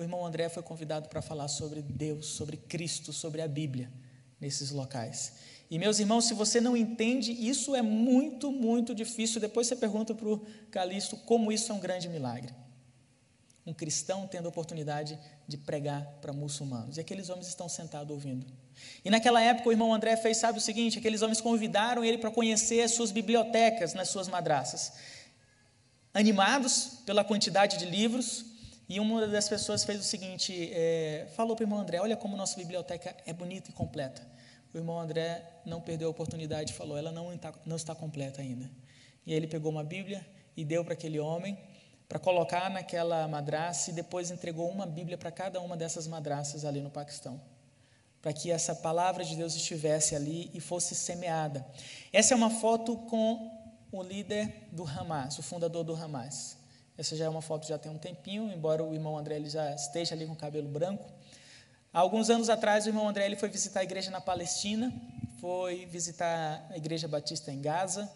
[0.00, 3.92] O irmão André foi convidado para falar sobre Deus, sobre Cristo, sobre a Bíblia
[4.40, 5.34] nesses locais.
[5.70, 9.42] E meus irmãos, se você não entende, isso é muito, muito difícil.
[9.42, 10.38] Depois você pergunta para o
[10.70, 12.50] Calixto como isso é um grande milagre
[13.66, 16.96] um cristão tendo a oportunidade de pregar para muçulmanos.
[16.96, 18.46] E aqueles homens estão sentados ouvindo.
[19.04, 22.30] E naquela época o irmão André fez, sabe o seguinte: aqueles homens convidaram ele para
[22.30, 24.92] conhecer as suas bibliotecas nas suas madraças.
[26.12, 28.46] Animados pela quantidade de livros,
[28.90, 32.36] e uma das pessoas fez o seguinte: é, falou para o irmão André: Olha como
[32.36, 34.20] nossa biblioteca é bonita e completa.
[34.74, 38.68] O irmão André não perdeu a oportunidade falou: Ela não está, não está completa ainda.
[39.24, 40.26] E ele pegou uma Bíblia
[40.56, 41.56] e deu para aquele homem
[42.08, 46.80] para colocar naquela madraça e depois entregou uma Bíblia para cada uma dessas madraças ali
[46.80, 47.40] no Paquistão,
[48.20, 51.64] para que essa palavra de Deus estivesse ali e fosse semeada.
[52.12, 53.56] Essa é uma foto com
[53.92, 56.59] o líder do Hamas, o fundador do Hamas.
[57.00, 59.74] Essa já é uma foto já tem um tempinho, embora o irmão André ele já
[59.74, 61.10] esteja ali com cabelo branco.
[61.94, 64.92] Há alguns anos atrás, o irmão André ele foi visitar a igreja na Palestina,
[65.40, 68.06] foi visitar a igreja batista em Gaza.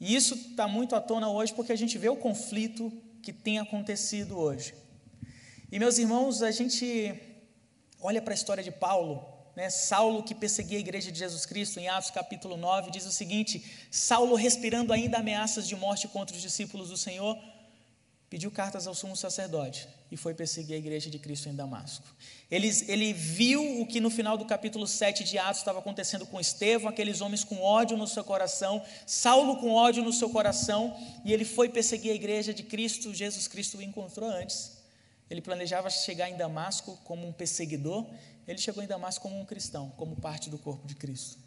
[0.00, 3.60] E isso está muito à tona hoje porque a gente vê o conflito que tem
[3.60, 4.74] acontecido hoje.
[5.70, 7.14] E meus irmãos, a gente
[8.00, 9.70] olha para a história de Paulo, né?
[9.70, 13.88] Saulo que perseguia a igreja de Jesus Cristo, em Atos capítulo 9, diz o seguinte:
[13.88, 17.38] Saulo, respirando ainda ameaças de morte contra os discípulos do Senhor,
[18.28, 22.04] pediu cartas ao sumo sacerdote e foi perseguir a igreja de Cristo em Damasco.
[22.50, 26.40] Ele, ele viu o que no final do capítulo 7 de Atos estava acontecendo com
[26.40, 31.32] Estevão, aqueles homens com ódio no seu coração, Saulo com ódio no seu coração, e
[31.32, 33.14] ele foi perseguir a igreja de Cristo.
[33.14, 34.76] Jesus Cristo o encontrou antes.
[35.30, 38.06] Ele planejava chegar em Damasco como um perseguidor,
[38.46, 41.45] ele chegou em Damasco como um cristão, como parte do corpo de Cristo.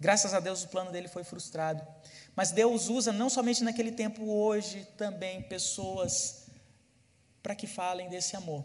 [0.00, 1.86] Graças a Deus o plano dele foi frustrado.
[2.34, 6.46] Mas Deus usa não somente naquele tempo, hoje também pessoas
[7.42, 8.64] para que falem desse amor.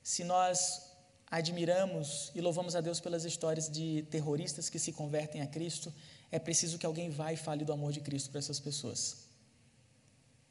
[0.00, 0.92] Se nós
[1.28, 5.92] admiramos e louvamos a Deus pelas histórias de terroristas que se convertem a Cristo,
[6.30, 9.24] é preciso que alguém vá e fale do amor de Cristo para essas pessoas.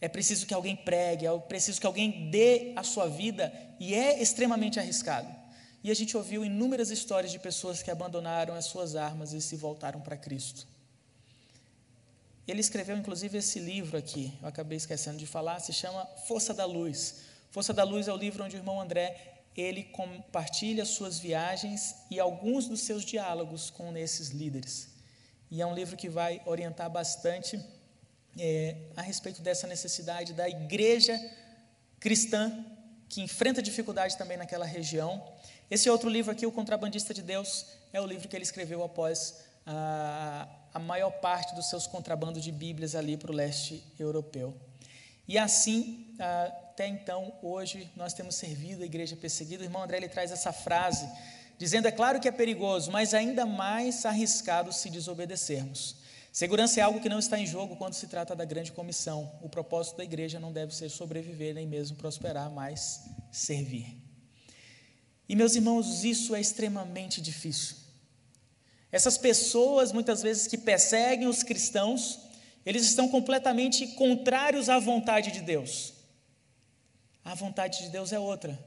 [0.01, 4.21] É preciso que alguém pregue, é preciso que alguém dê a sua vida, e é
[4.21, 5.42] extremamente arriscado.
[5.83, 9.57] E a gente ouviu inúmeras histórias de pessoas que abandonaram as suas armas e se
[9.57, 10.65] voltaram para Cristo.
[12.47, 16.65] Ele escreveu inclusive esse livro aqui, eu acabei esquecendo de falar, se chama Força da
[16.65, 17.21] Luz.
[17.51, 22.19] Força da Luz é o livro onde o irmão André ele compartilha suas viagens e
[22.19, 24.89] alguns dos seus diálogos com esses líderes.
[25.51, 27.63] E é um livro que vai orientar bastante
[28.37, 31.19] é, a respeito dessa necessidade da igreja
[31.99, 32.65] cristã
[33.07, 35.23] que enfrenta dificuldade também naquela região.
[35.69, 39.43] Esse outro livro aqui, O Contrabandista de Deus, é o livro que ele escreveu após
[39.65, 44.55] a, a maior parte dos seus contrabandos de Bíblias ali para o leste europeu.
[45.27, 49.63] E assim, até então, hoje, nós temos servido a igreja perseguida.
[49.63, 51.07] O irmão André ele traz essa frase,
[51.57, 55.95] dizendo: é claro que é perigoso, mas ainda mais arriscado se desobedecermos.
[56.31, 59.31] Segurança é algo que não está em jogo quando se trata da grande comissão.
[59.41, 64.02] O propósito da igreja não deve ser sobreviver nem mesmo prosperar, mas servir.
[65.27, 67.77] E meus irmãos, isso é extremamente difícil.
[68.91, 72.19] Essas pessoas, muitas vezes, que perseguem os cristãos,
[72.65, 75.93] eles estão completamente contrários à vontade de Deus.
[77.25, 78.57] A vontade de Deus é outra.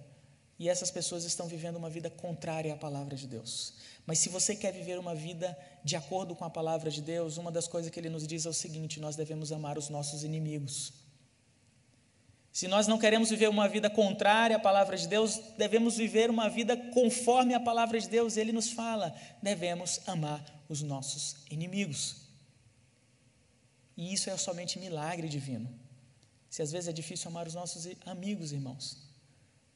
[0.58, 3.74] E essas pessoas estão vivendo uma vida contrária à palavra de Deus.
[4.06, 7.52] Mas se você quer viver uma vida de acordo com a palavra de Deus, uma
[7.52, 10.92] das coisas que ele nos diz é o seguinte: nós devemos amar os nossos inimigos.
[12.56, 16.48] Se nós não queremos viver uma vida contrária à palavra de Deus, devemos viver uma
[16.48, 18.38] vida conforme a palavra de Deus.
[18.38, 22.16] Ele nos fala, devemos amar os nossos inimigos.
[23.94, 25.68] E isso é somente milagre divino.
[26.48, 28.96] Se às vezes é difícil amar os nossos amigos, irmãos,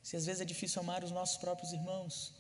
[0.03, 2.33] se às vezes é difícil amar os nossos próprios irmãos,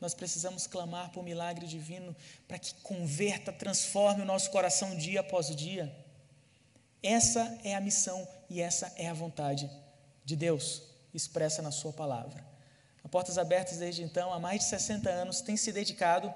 [0.00, 2.14] nós precisamos clamar por milagre divino
[2.46, 5.92] para que converta, transforme o nosso coração dia após dia.
[7.02, 9.68] Essa é a missão e essa é a vontade
[10.28, 10.82] de Deus,
[11.14, 12.44] expressa na Sua palavra.
[13.02, 16.32] A Portas Abertas, desde então, há mais de 60 anos, tem se dedicado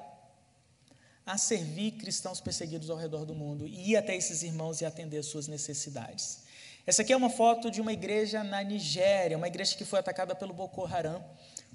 [1.26, 5.22] a servir cristãos perseguidos ao redor do mundo e ir até esses irmãos e atender
[5.22, 6.44] suas necessidades.
[6.86, 10.34] Essa aqui é uma foto de uma igreja na Nigéria, uma igreja que foi atacada
[10.34, 11.22] pelo Boko Haram.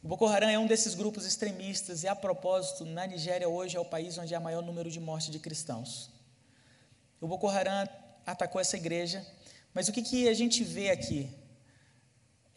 [0.04, 3.80] O Boko Haram é um desses grupos extremistas e, a propósito, na Nigéria hoje é
[3.80, 6.10] o país onde há maior número de mortes de cristãos.
[7.22, 7.88] O Boko Haram
[8.26, 9.24] atacou essa igreja,
[9.72, 11.32] mas o que, que a gente vê aqui?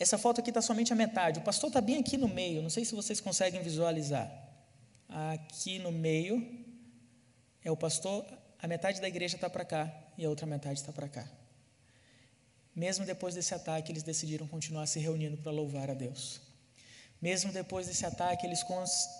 [0.00, 1.40] Essa foto aqui está somente a metade.
[1.40, 4.32] O pastor está bem aqui no meio, não sei se vocês conseguem visualizar.
[5.06, 6.42] Aqui no meio
[7.62, 8.24] é o pastor,
[8.58, 11.28] a metade da igreja está para cá e a outra metade está para cá.
[12.74, 16.40] Mesmo depois desse ataque, eles decidiram continuar se reunindo para louvar a Deus.
[17.20, 18.64] Mesmo depois desse ataque, eles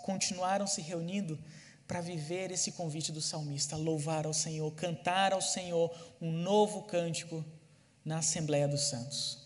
[0.03, 1.38] continuaram se reunindo
[1.87, 7.45] para viver esse convite do salmista, louvar ao Senhor, cantar ao Senhor um novo cântico
[8.03, 9.39] na Assembleia dos Santos.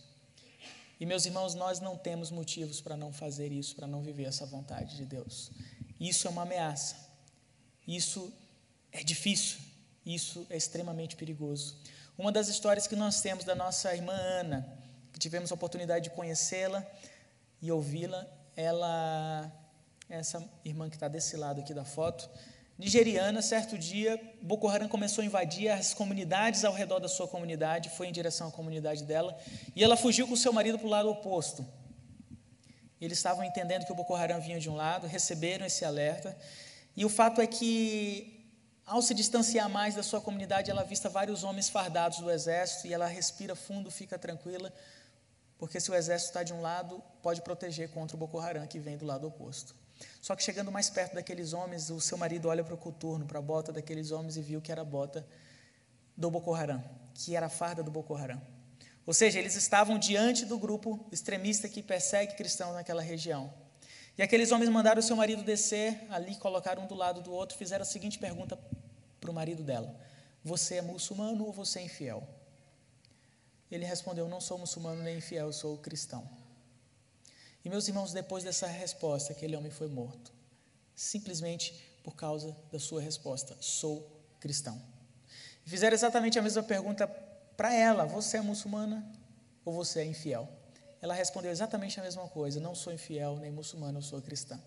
[0.98, 4.46] E meus irmãos, nós não temos motivos para não fazer isso, para não viver essa
[4.46, 5.50] vontade de Deus.
[5.98, 6.96] Isso é uma ameaça.
[7.86, 8.32] Isso
[8.92, 9.58] é difícil.
[10.06, 11.76] Isso é extremamente perigoso.
[12.16, 14.68] Uma das histórias que nós temos da nossa irmã Ana,
[15.12, 16.86] que tivemos a oportunidade de conhecê-la
[17.60, 19.50] e ouvi-la, ela,
[20.08, 22.30] essa irmã que está desse lado aqui da foto,
[22.78, 27.90] nigeriana, certo dia, Boko Haram começou a invadir as comunidades ao redor da sua comunidade,
[27.90, 29.36] foi em direção à comunidade dela,
[29.74, 31.66] e ela fugiu com seu marido para o lado oposto.
[33.00, 36.36] Eles estavam entendendo que o Boko Haram vinha de um lado, receberam esse alerta,
[36.96, 38.34] e o fato é que
[38.86, 42.92] ao se distanciar mais da sua comunidade, ela avista vários homens fardados do exército e
[42.92, 44.72] ela respira fundo, fica tranquila,
[45.58, 48.78] porque se o exército está de um lado, pode proteger contra o Boko Haram que
[48.78, 49.74] vem do lado oposto.
[50.20, 53.38] Só que chegando mais perto daqueles homens, o seu marido olha para o coturno, para
[53.38, 55.26] a bota daqueles homens e viu que era a bota
[56.16, 56.82] do Boko Haram,
[57.14, 58.40] que era a farda do Boko Haram.
[59.06, 63.52] Ou seja, eles estavam diante do grupo extremista que persegue cristãos naquela região.
[64.16, 67.58] E aqueles homens mandaram o seu marido descer ali, colocaram um do lado do outro,
[67.58, 68.58] fizeram a seguinte pergunta
[69.20, 69.94] para o marido dela:
[70.42, 72.26] Você é muçulmano ou você é infiel?
[73.70, 76.43] Ele respondeu: Não sou muçulmano nem infiel, sou cristão.
[77.64, 80.32] E meus irmãos, depois dessa resposta, aquele homem foi morto,
[80.94, 84.06] simplesmente por causa da sua resposta: Sou
[84.38, 84.80] cristão.
[85.64, 87.06] Fizeram exatamente a mesma pergunta
[87.56, 89.04] para ela: Você é muçulmana
[89.64, 90.48] ou você é infiel?
[91.04, 94.58] ela respondeu exatamente a mesma coisa: Não sou infiel nem muçulmano, eu sou cristã.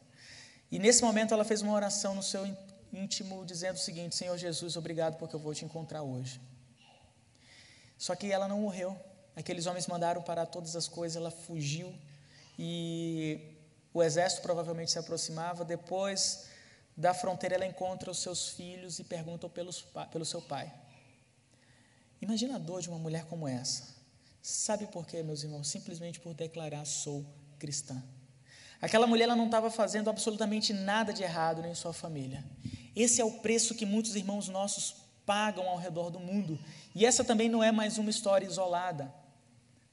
[0.71, 2.45] E nesse momento ela fez uma oração no seu
[2.93, 6.39] íntimo, dizendo o seguinte: Senhor Jesus, obrigado porque eu vou te encontrar hoje.
[7.97, 8.95] Só que ela não morreu.
[9.35, 11.91] Aqueles homens mandaram parar todas as coisas, ela fugiu
[12.57, 13.55] e
[13.93, 15.63] o exército provavelmente se aproximava.
[15.63, 16.47] Depois
[16.95, 20.73] da fronteira, ela encontra os seus filhos e pergunta pelos, pelo seu pai.
[22.21, 23.95] Imagina a dor de uma mulher como essa.
[24.41, 25.67] Sabe por quê, meus irmãos?
[25.67, 27.25] Simplesmente por declarar sou
[27.59, 28.01] cristã.
[28.81, 32.43] Aquela mulher ela não estava fazendo absolutamente nada de errado nem sua família.
[32.95, 36.59] Esse é o preço que muitos irmãos nossos pagam ao redor do mundo.
[36.95, 39.13] E essa também não é mais uma história isolada.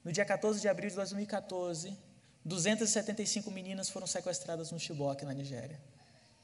[0.05, 1.97] No dia 14 de abril de 2014,
[2.45, 5.81] 275 meninas foram sequestradas no Chibok, na Nigéria.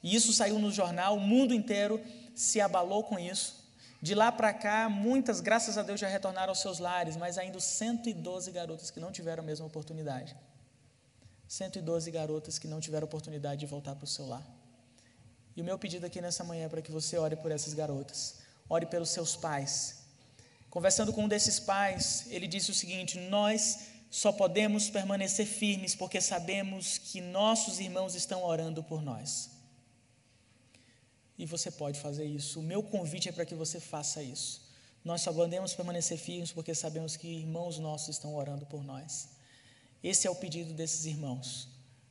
[0.03, 2.01] E isso saiu no jornal, o mundo inteiro
[2.35, 3.61] se abalou com isso.
[4.01, 7.61] De lá para cá, muitas, graças a Deus, já retornaram aos seus lares, mas ainda
[7.61, 10.35] 112 garotas que não tiveram a mesma oportunidade.
[11.47, 14.47] 112 garotas que não tiveram oportunidade de voltar para o seu lar.
[15.55, 18.37] E o meu pedido aqui nessa manhã é para que você ore por essas garotas,
[18.71, 20.05] ore pelos seus pais.
[20.71, 26.21] Conversando com um desses pais, ele disse o seguinte: Nós só podemos permanecer firmes porque
[26.21, 29.51] sabemos que nossos irmãos estão orando por nós.
[31.39, 32.59] E você pode fazer isso.
[32.59, 34.69] O meu convite é para que você faça isso.
[35.05, 39.29] Nós só podemos permanecer firmes porque sabemos que irmãos nossos estão orando por nós.
[40.03, 41.69] Esse é o pedido desses irmãos,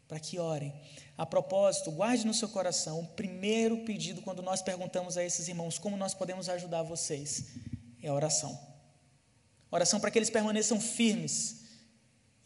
[0.08, 0.74] para que orem.
[1.18, 5.78] A propósito, guarde no seu coração o primeiro pedido quando nós perguntamos a esses irmãos
[5.78, 7.46] como nós podemos ajudar vocês
[8.02, 8.58] é a oração.
[9.70, 11.60] Oração para que eles permaneçam firmes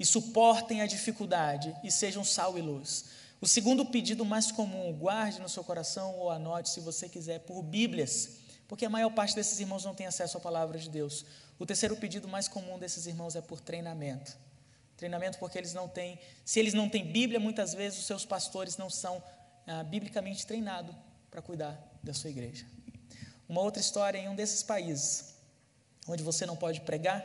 [0.04, 3.06] e suportem a dificuldade e sejam sal e luz.
[3.39, 7.63] O segundo pedido mais comum, guarde no seu coração ou anote, se você quiser, por
[7.63, 8.32] Bíblias,
[8.68, 11.26] porque a maior parte desses irmãos não tem acesso à palavra de Deus.
[11.58, 14.38] O terceiro pedido mais comum desses irmãos é por treinamento.
[14.98, 18.76] Treinamento porque eles não têm, se eles não têm Bíblia, muitas vezes os seus pastores
[18.76, 19.24] não são
[19.66, 20.94] ah, biblicamente treinados
[21.32, 22.66] para cuidar da sua igreja.
[23.48, 25.34] Uma outra história em um desses países,
[26.10, 27.24] onde você não pode pregar,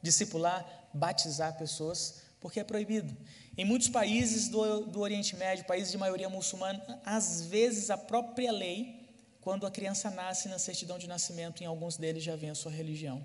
[0.00, 3.16] discipular, batizar pessoas, porque é proibido.
[3.56, 8.50] Em muitos países do, do Oriente Médio, países de maioria muçulmana, às vezes a própria
[8.50, 9.08] lei,
[9.40, 12.72] quando a criança nasce na certidão de nascimento, em alguns deles já vem a sua
[12.72, 13.24] religião.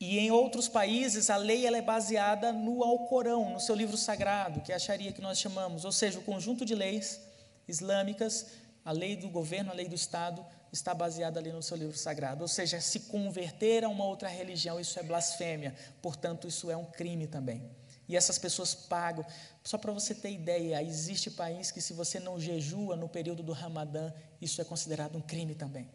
[0.00, 4.60] E em outros países, a lei ela é baseada no Alcorão, no seu livro sagrado,
[4.60, 7.20] que é a Sharia que nós chamamos, ou seja, o conjunto de leis
[7.66, 8.46] islâmicas,
[8.84, 12.42] a lei do governo, a lei do Estado, está baseada ali no seu livro sagrado.
[12.42, 16.84] Ou seja, se converter a uma outra religião, isso é blasfêmia, portanto, isso é um
[16.84, 17.68] crime também.
[18.08, 19.24] E essas pessoas pagam.
[19.62, 23.52] Só para você ter ideia, existe país que, se você não jejua no período do
[23.52, 25.90] Ramadã, isso é considerado um crime também.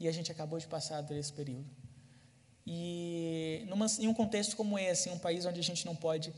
[0.00, 1.68] E a gente acabou de passar por esse período.
[2.66, 6.32] E numa, em um contexto como esse, em um país onde a gente não pode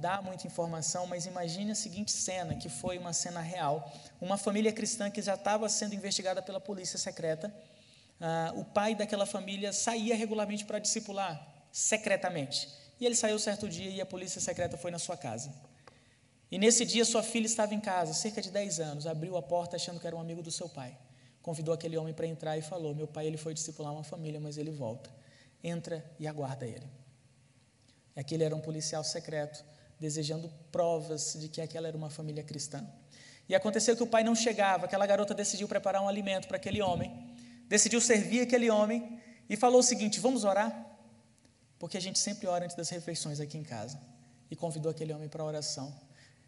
[0.00, 3.92] dar muita informação, mas imagine a seguinte cena, que foi uma cena real.
[4.20, 7.54] Uma família cristã que já estava sendo investigada pela polícia secreta.
[8.20, 12.68] Ah, o pai daquela família saía regularmente para discipular, secretamente.
[13.00, 15.52] E ele saiu certo dia e a polícia secreta foi na sua casa.
[16.50, 19.76] E nesse dia sua filha estava em casa, cerca de 10 anos, abriu a porta
[19.76, 20.96] achando que era um amigo do seu pai.
[21.42, 24.56] Convidou aquele homem para entrar e falou: "Meu pai ele foi discipular uma família, mas
[24.56, 25.10] ele volta.
[25.62, 26.86] Entra e aguarda ele."
[28.18, 29.64] Aquele era um policial secreto,
[29.98, 32.86] desejando provas de que aquela era uma família cristã.
[33.48, 36.82] E aconteceu que o pai não chegava, aquela garota decidiu preparar um alimento para aquele
[36.82, 37.10] homem,
[37.66, 40.88] decidiu servir aquele homem e falou o seguinte: "Vamos orar?"
[41.78, 44.00] porque a gente sempre ora antes das refeições aqui em casa.
[44.50, 45.94] E convidou aquele homem para a oração.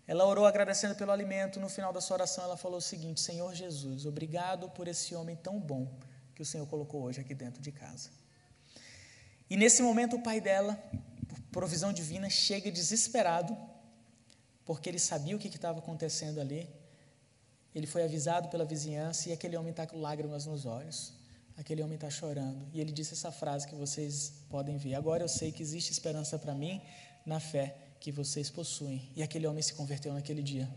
[0.07, 1.61] Ela orou agradecendo pelo alimento.
[1.61, 5.37] No final da sua oração, ela falou o seguinte: Senhor Jesus, obrigado por esse homem
[5.37, 5.89] tão bom
[6.35, 8.11] que o Senhor colocou hoje aqui dentro de casa.
[9.49, 10.83] E nesse momento, o pai dela,
[11.51, 13.57] provisão divina, chega desesperado,
[14.65, 16.69] porque ele sabia o que estava acontecendo ali.
[17.75, 21.21] Ele foi avisado pela vizinhança e aquele homem está com lágrimas nos olhos
[21.61, 22.67] aquele homem está chorando.
[22.73, 26.39] E ele disse essa frase que vocês podem ver: Agora eu sei que existe esperança
[26.39, 26.81] para mim
[27.25, 29.09] na fé que vocês possuem.
[29.15, 30.69] E aquele homem se converteu naquele dia.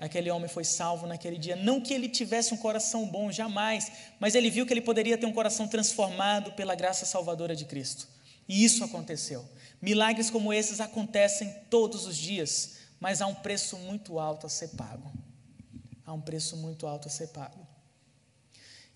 [0.00, 1.56] Aquele homem foi salvo naquele dia.
[1.56, 3.90] Não que ele tivesse um coração bom, jamais,
[4.20, 8.08] mas ele viu que ele poderia ter um coração transformado pela graça salvadora de Cristo.
[8.48, 9.44] E isso aconteceu.
[9.80, 14.68] Milagres como esses acontecem todos os dias, mas há um preço muito alto a ser
[14.68, 15.12] pago.
[16.04, 17.66] Há um preço muito alto a ser pago.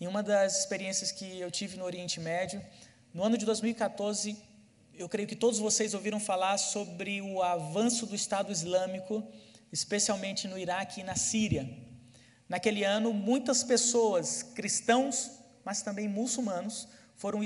[0.00, 2.60] Em uma das experiências que eu tive no Oriente Médio,
[3.14, 4.36] no ano de 2014,
[4.94, 9.22] eu creio que todos vocês ouviram falar sobre o avanço do Estado Islâmico,
[9.70, 11.68] especialmente no Iraque e na Síria.
[12.48, 15.30] Naquele ano, muitas pessoas, cristãos,
[15.64, 17.42] mas também muçulmanos, foram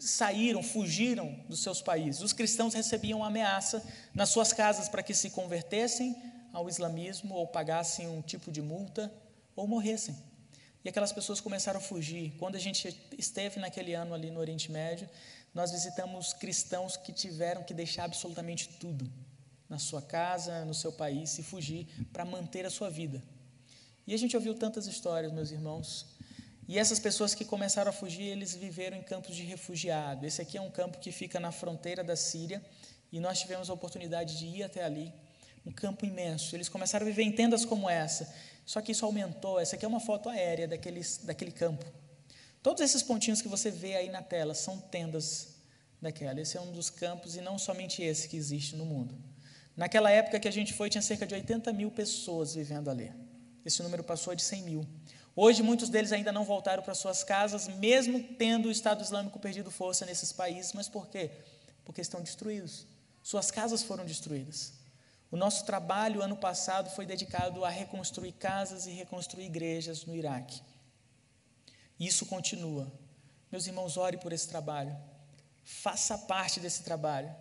[0.00, 2.22] saíram, fugiram dos seus países.
[2.22, 3.82] Os cristãos recebiam ameaça
[4.14, 6.16] nas suas casas para que se convertessem
[6.52, 9.12] ao islamismo ou pagassem um tipo de multa
[9.54, 10.16] ou morressem.
[10.82, 12.32] E aquelas pessoas começaram a fugir.
[12.38, 15.08] Quando a gente esteve naquele ano ali no Oriente Médio,
[15.54, 19.10] nós visitamos cristãos que tiveram que deixar absolutamente tudo
[19.68, 23.22] na sua casa, no seu país e fugir para manter a sua vida.
[24.06, 26.06] E a gente ouviu tantas histórias, meus irmãos.
[26.70, 30.24] E essas pessoas que começaram a fugir, eles viveram em campos de refugiado.
[30.24, 32.62] Esse aqui é um campo que fica na fronteira da Síria
[33.10, 35.12] e nós tivemos a oportunidade de ir até ali.
[35.66, 36.54] Um campo imenso.
[36.54, 38.32] Eles começaram a viver em tendas como essa.
[38.64, 39.58] Só que isso aumentou.
[39.58, 41.84] Essa aqui é uma foto aérea daqueles, daquele campo.
[42.62, 45.56] Todos esses pontinhos que você vê aí na tela são tendas
[46.00, 46.40] daquela.
[46.40, 49.18] Esse é um dos campos e não somente esse que existe no mundo.
[49.76, 53.12] Naquela época que a gente foi, tinha cerca de 80 mil pessoas vivendo ali.
[53.64, 54.86] Esse número passou de 100 mil.
[55.42, 59.70] Hoje, muitos deles ainda não voltaram para suas casas, mesmo tendo o Estado Islâmico perdido
[59.70, 60.74] força nesses países.
[60.74, 61.30] Mas por quê?
[61.82, 62.86] Porque estão destruídos.
[63.22, 64.74] Suas casas foram destruídas.
[65.30, 70.60] O nosso trabalho ano passado foi dedicado a reconstruir casas e reconstruir igrejas no Iraque.
[71.98, 72.92] Isso continua.
[73.50, 74.94] Meus irmãos, ore por esse trabalho.
[75.64, 77.34] Faça parte desse trabalho.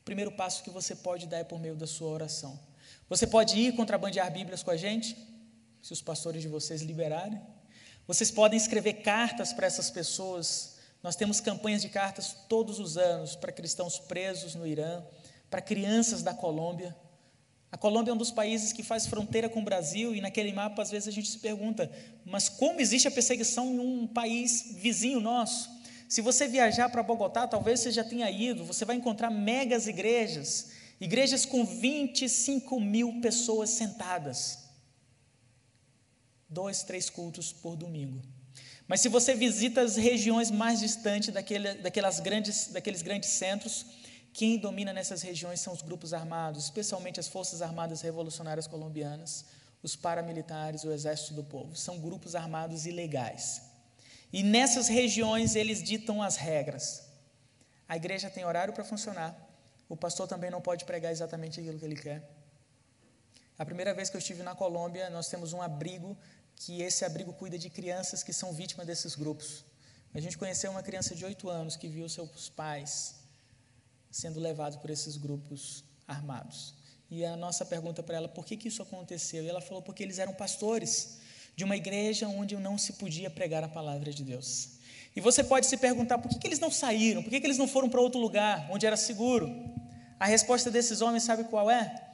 [0.00, 2.58] O primeiro passo que você pode dar é por meio da sua oração.
[3.10, 5.35] Você pode ir contrabandear Bíblias com a gente,
[5.86, 7.40] se os pastores de vocês liberarem.
[8.08, 10.78] Vocês podem escrever cartas para essas pessoas.
[11.00, 15.04] Nós temos campanhas de cartas todos os anos para cristãos presos no Irã,
[15.48, 16.96] para crianças da Colômbia.
[17.70, 20.82] A Colômbia é um dos países que faz fronteira com o Brasil e naquele mapa
[20.82, 21.88] às vezes a gente se pergunta,
[22.24, 25.70] mas como existe a perseguição em um país vizinho nosso?
[26.08, 30.70] Se você viajar para Bogotá, talvez você já tenha ido, você vai encontrar megas igrejas,
[31.00, 34.65] igrejas com 25 mil pessoas sentadas.
[36.48, 38.22] Dois, três cultos por domingo.
[38.86, 43.84] Mas se você visita as regiões mais distantes daquele, daquelas grandes, daqueles grandes centros,
[44.32, 49.46] quem domina nessas regiões são os grupos armados, especialmente as Forças Armadas Revolucionárias Colombianas,
[49.82, 51.74] os paramilitares, o Exército do Povo.
[51.74, 53.62] São grupos armados ilegais.
[54.32, 57.08] E nessas regiões eles ditam as regras.
[57.88, 59.34] A igreja tem horário para funcionar,
[59.88, 62.28] o pastor também não pode pregar exatamente aquilo que ele quer.
[63.58, 66.16] A primeira vez que eu estive na Colômbia, nós temos um abrigo
[66.56, 69.64] que esse abrigo cuida de crianças que são vítimas desses grupos.
[70.14, 73.16] A gente conheceu uma criança de oito anos que viu seus pais
[74.10, 76.74] sendo levados por esses grupos armados.
[77.10, 79.44] E a nossa pergunta para ela, por que, que isso aconteceu?
[79.44, 81.18] E ela falou, porque eles eram pastores
[81.54, 84.70] de uma igreja onde não se podia pregar a palavra de Deus.
[85.14, 87.22] E você pode se perguntar, por que, que eles não saíram?
[87.22, 89.48] Por que, que eles não foram para outro lugar, onde era seguro?
[90.18, 92.05] A resposta desses homens, sabe qual é?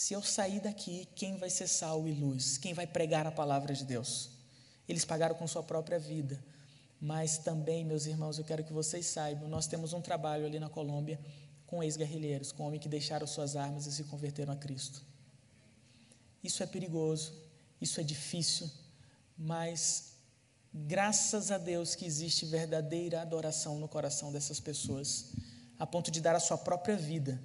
[0.00, 2.56] Se eu sair daqui, quem vai ser sal e luz?
[2.56, 4.30] Quem vai pregar a palavra de Deus?
[4.88, 6.42] Eles pagaram com sua própria vida.
[6.98, 10.70] Mas também, meus irmãos, eu quero que vocês saibam, nós temos um trabalho ali na
[10.70, 11.20] Colômbia
[11.66, 15.04] com ex-guerrilheiros, com homens que deixaram suas armas e se converteram a Cristo.
[16.42, 17.34] Isso é perigoso,
[17.78, 18.70] isso é difícil,
[19.36, 20.14] mas
[20.72, 25.32] graças a Deus que existe verdadeira adoração no coração dessas pessoas,
[25.78, 27.38] a ponto de dar a sua própria vida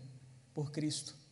[0.53, 1.24] por Cristo.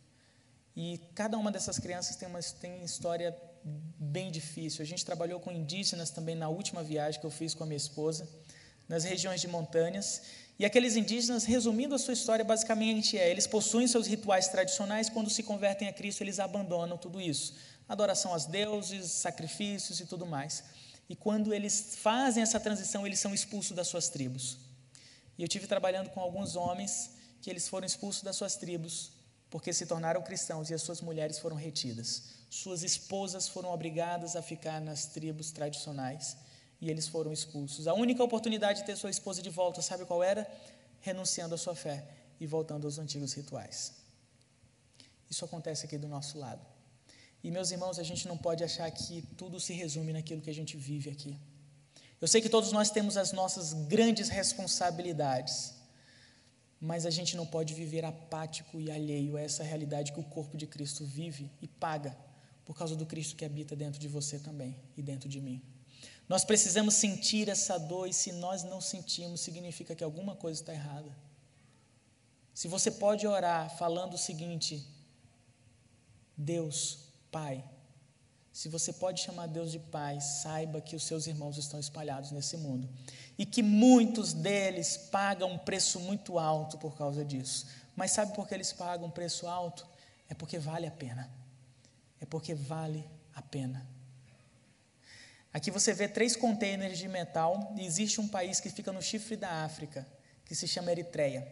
[0.76, 4.82] E cada uma dessas crianças tem uma tem história bem difícil.
[4.82, 7.78] A gente trabalhou com indígenas também na última viagem que eu fiz com a minha
[7.78, 8.28] esposa,
[8.88, 10.22] nas regiões de montanhas,
[10.58, 15.30] e aqueles indígenas, resumindo a sua história, basicamente é: eles possuem seus rituais tradicionais, quando
[15.30, 17.56] se convertem a Cristo, eles abandonam tudo isso.
[17.88, 20.64] Adoração aos deuses, sacrifícios e tudo mais.
[21.10, 24.58] E quando eles fazem essa transição, eles são expulsos das suas tribos.
[25.38, 27.12] E eu tive trabalhando com alguns homens
[27.42, 29.12] que eles foram expulsos das suas tribos
[29.54, 32.24] porque se tornaram cristãos e as suas mulheres foram retidas.
[32.49, 36.36] Suas esposas foram obrigadas a ficar nas tribos tradicionais
[36.82, 37.86] e eles foram expulsos.
[37.86, 40.51] A única oportunidade de ter sua esposa de volta, sabe qual era?
[41.01, 42.04] Renunciando à sua fé
[42.39, 43.93] e voltando aos antigos rituais.
[45.30, 46.66] Isso acontece aqui do nosso lado.
[47.43, 50.56] E, meus irmãos, a gente não pode achar que tudo se resume naquilo que a
[50.62, 51.39] gente vive aqui.
[52.20, 55.73] Eu sei que todos nós temos as nossas grandes responsabilidades,
[56.86, 60.58] mas a gente não pode viver apático e alheio a essa realidade que o corpo
[60.58, 62.14] de Cristo vive e paga
[62.66, 65.62] por causa do Cristo que habita dentro de você também e dentro de mim.
[66.28, 70.74] Nós precisamos sentir essa dor, e se nós não sentimos, significa que alguma coisa está
[70.74, 71.10] errada.
[72.54, 74.86] Se você pode orar falando o seguinte:
[76.36, 77.00] Deus,
[77.32, 77.64] Pai,
[78.54, 82.56] se você pode chamar Deus de Pai, saiba que os seus irmãos estão espalhados nesse
[82.56, 82.88] mundo
[83.36, 87.66] e que muitos deles pagam um preço muito alto por causa disso.
[87.95, 89.88] Mas sabe por que eles pagam um preço alto?
[90.30, 91.32] É porque vale a pena.
[92.22, 93.88] É porque vale a pena.
[95.51, 99.36] Aqui você vê três contêineres de metal e existe um país que fica no chifre
[99.36, 100.06] da África,
[100.45, 101.51] que se chama Eritreia.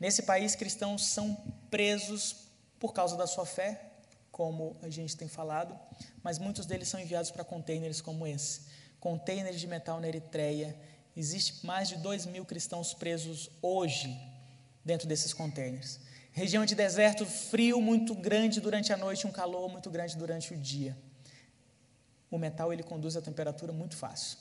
[0.00, 1.34] Nesse país, cristãos são
[1.70, 3.87] presos por causa da sua fé,
[4.38, 5.78] como a gente tem falado,
[6.22, 8.62] mas muitos deles são enviados para contêineres como esse.
[8.98, 10.74] Contêineres de metal na Eritreia.
[11.14, 14.18] Existe mais de dois mil cristãos presos hoje
[14.82, 16.00] dentro desses contêineres.
[16.32, 20.56] Região de deserto, frio muito grande durante a noite, um calor muito grande durante o
[20.56, 20.96] dia
[22.30, 24.38] o metal ele conduz a temperatura muito fácil.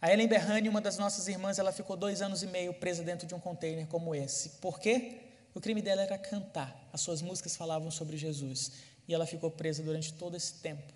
[0.00, 3.26] A Ellen Berrani, uma das nossas irmãs, ela ficou dois anos e meio presa dentro
[3.26, 4.50] de um container como esse.
[4.60, 5.27] Por quê?
[5.54, 6.88] O crime dela era cantar.
[6.92, 8.72] As suas músicas falavam sobre Jesus.
[9.06, 10.92] E ela ficou presa durante todo esse tempo.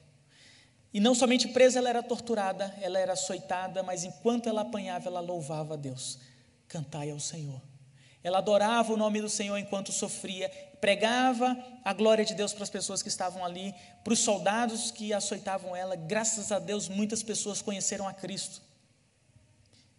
[0.92, 5.20] E não somente presa, ela era torturada, ela era açoitada, mas enquanto ela apanhava, ela
[5.20, 6.18] louvava a Deus.
[6.68, 7.60] Cantai ao Senhor.
[8.22, 10.50] Ela adorava o nome do Senhor enquanto sofria,
[10.80, 13.74] pregava a glória de Deus para as pessoas que estavam ali,
[14.04, 15.96] para os soldados que açoitavam ela.
[15.96, 18.60] Graças a Deus, muitas pessoas conheceram a Cristo.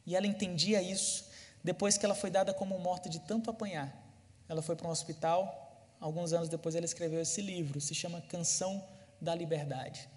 [0.06, 1.26] E ela entendia isso
[1.64, 4.03] depois que ela foi dada como morta de tanto apanhar.
[4.48, 5.88] Ela foi para um hospital.
[6.00, 8.84] Alguns anos depois, ela escreveu esse livro, se chama Canção
[9.22, 10.10] da Liberdade.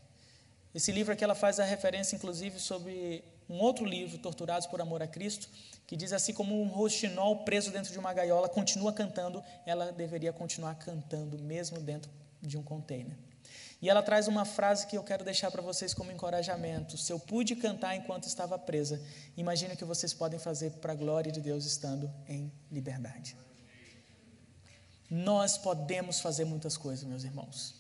[0.74, 5.02] Esse livro aqui ela faz a referência, inclusive, sobre um outro livro, Torturados por Amor
[5.02, 5.48] a Cristo,
[5.86, 10.32] que diz assim como um roxinol preso dentro de uma gaiola continua cantando, ela deveria
[10.32, 12.10] continuar cantando mesmo dentro
[12.42, 13.16] de um container.
[13.80, 16.96] E ela traz uma frase que eu quero deixar para vocês como encorajamento.
[16.96, 19.00] Se eu pude cantar enquanto estava presa,
[19.36, 23.36] imagine o que vocês podem fazer para a glória de Deus estando em liberdade.
[25.11, 27.74] Nós podemos fazer muitas coisas, meus irmãos.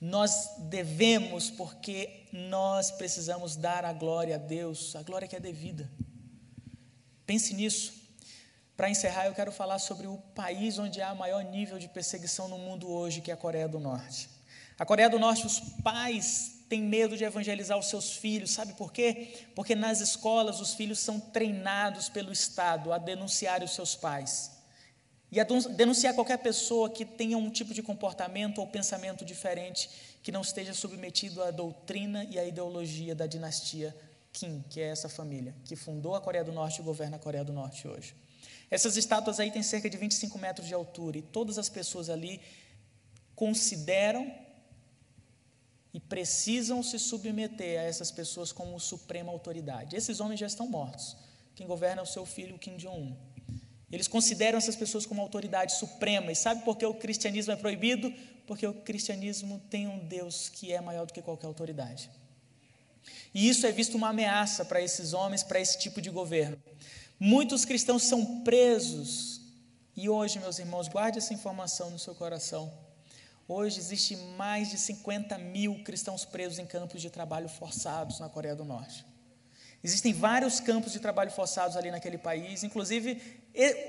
[0.00, 5.90] Nós devemos, porque nós precisamos dar a glória a Deus, a glória que é devida.
[7.26, 7.94] Pense nisso.
[8.76, 12.58] Para encerrar, eu quero falar sobre o país onde há maior nível de perseguição no
[12.58, 14.28] mundo hoje, que é a Coreia do Norte.
[14.78, 18.92] A Coreia do Norte, os pais têm medo de evangelizar os seus filhos, sabe por
[18.92, 19.46] quê?
[19.54, 24.59] Porque nas escolas os filhos são treinados pelo Estado a denunciar os seus pais
[25.32, 29.88] e a denunciar qualquer pessoa que tenha um tipo de comportamento ou pensamento diferente,
[30.22, 33.94] que não esteja submetido à doutrina e à ideologia da dinastia
[34.32, 37.44] Kim, que é essa família, que fundou a Coreia do Norte e governa a Coreia
[37.44, 38.14] do Norte hoje.
[38.70, 42.40] Essas estátuas aí têm cerca de 25 metros de altura e todas as pessoas ali
[43.34, 44.32] consideram
[45.92, 49.96] e precisam se submeter a essas pessoas como suprema autoridade.
[49.96, 51.16] Esses homens já estão mortos.
[51.56, 53.16] Quem governa é o seu filho, Kim Jong-un.
[53.90, 56.30] Eles consideram essas pessoas como autoridade suprema.
[56.30, 58.12] E sabe por que o cristianismo é proibido?
[58.46, 62.10] Porque o cristianismo tem um Deus que é maior do que qualquer autoridade.
[63.34, 66.56] E isso é visto uma ameaça para esses homens, para esse tipo de governo.
[67.18, 69.40] Muitos cristãos são presos.
[69.96, 72.72] E hoje, meus irmãos, guarde essa informação no seu coração.
[73.46, 78.54] Hoje existe mais de 50 mil cristãos presos em campos de trabalho forçados na Coreia
[78.54, 79.04] do Norte.
[79.82, 83.40] Existem vários campos de trabalho forçados ali naquele país, inclusive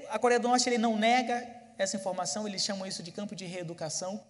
[0.09, 1.45] a Coreia do Norte ele não nega
[1.77, 4.23] essa informação, eles chamam isso de campo de reeducação,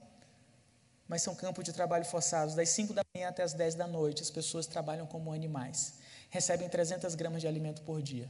[1.08, 4.22] mas são campos de trabalho forçados, das 5 da manhã até as 10 da noite,
[4.22, 5.96] as pessoas trabalham como animais,
[6.30, 8.30] recebem 300 gramas de alimento por dia.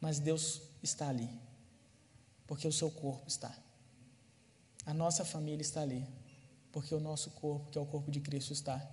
[0.00, 1.30] Mas Deus está ali,
[2.46, 3.52] porque o seu corpo está.
[4.84, 6.06] A nossa família está ali,
[6.70, 8.86] porque o nosso corpo, que é o corpo de Cristo, está.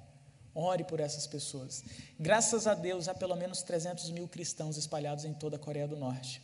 [0.54, 1.84] Ore por essas pessoas.
[2.20, 5.96] Graças a Deus, há pelo menos 300 mil cristãos espalhados em toda a Coreia do
[5.96, 6.42] Norte.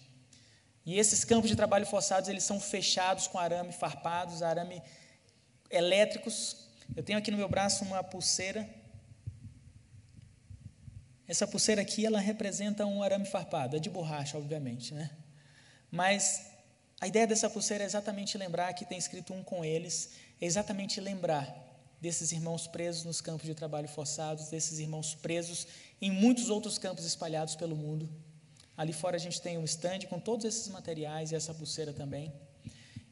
[0.85, 4.81] E esses campos de trabalho forçados, eles são fechados com arame farpados, arame
[5.69, 6.69] elétricos.
[6.95, 8.69] Eu tenho aqui no meu braço uma pulseira.
[11.27, 15.09] Essa pulseira aqui, ela representa um arame farpado, é de borracha, obviamente, né?
[15.91, 16.45] Mas
[17.01, 21.01] a ideia dessa pulseira é exatamente lembrar que tem escrito um com eles, é exatamente
[21.01, 21.66] lembrar
[22.01, 25.67] desses irmãos presos nos campos de trabalho forçados, desses irmãos presos
[26.01, 28.09] em muitos outros campos espalhados pelo mundo.
[28.75, 32.31] Ali fora a gente tem um stand com todos esses materiais e essa pulseira também.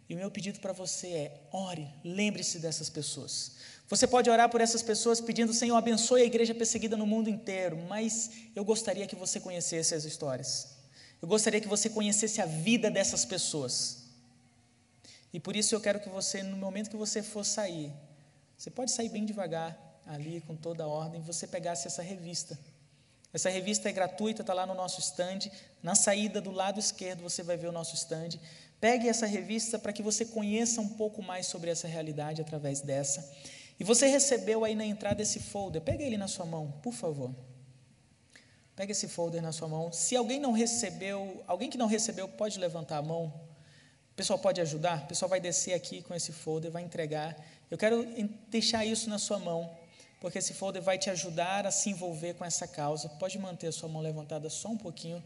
[0.08, 3.54] E o meu pedido para você é: ore, lembre-se dessas pessoas.
[3.88, 7.78] Você pode orar por essas pessoas pedindo, Senhor, abençoe a igreja perseguida no mundo inteiro,
[7.88, 10.76] mas eu gostaria que você conhecesse as histórias.
[11.22, 14.04] Eu gostaria que você conhecesse a vida dessas pessoas.
[15.34, 17.92] E por isso eu quero que você, no momento que você for sair,
[18.58, 22.58] você pode sair bem devagar ali, com toda a ordem, você pegasse essa revista.
[23.34, 25.52] Essa revista é gratuita, está lá no nosso stand.
[25.84, 28.40] Na saída do lado esquerdo você vai ver o nosso stand.
[28.80, 33.30] Pegue essa revista para que você conheça um pouco mais sobre essa realidade através dessa.
[33.80, 35.82] E você recebeu aí na entrada esse folder.
[35.82, 37.36] Pega ele na sua mão, por favor.
[38.76, 39.92] Pega esse folder na sua mão.
[39.92, 43.34] Se alguém não recebeu, alguém que não recebeu, pode levantar a mão.
[44.12, 45.04] O pessoal pode ajudar?
[45.04, 47.36] O pessoal vai descer aqui com esse folder, vai entregar.
[47.70, 48.06] Eu quero
[48.50, 49.76] deixar isso na sua mão,
[50.22, 53.10] porque esse folder vai te ajudar a se envolver com essa causa.
[53.10, 55.24] Pode manter a sua mão levantada só um pouquinho,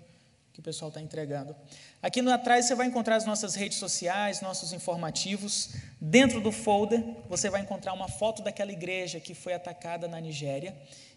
[0.54, 1.56] que o pessoal está entregando.
[2.02, 5.76] Aqui no atrás você vai encontrar as nossas redes sociais, nossos informativos.
[6.00, 10.76] Dentro do folder você vai encontrar uma foto daquela igreja que foi atacada na Nigéria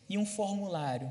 [0.08, 1.10] e um formulário.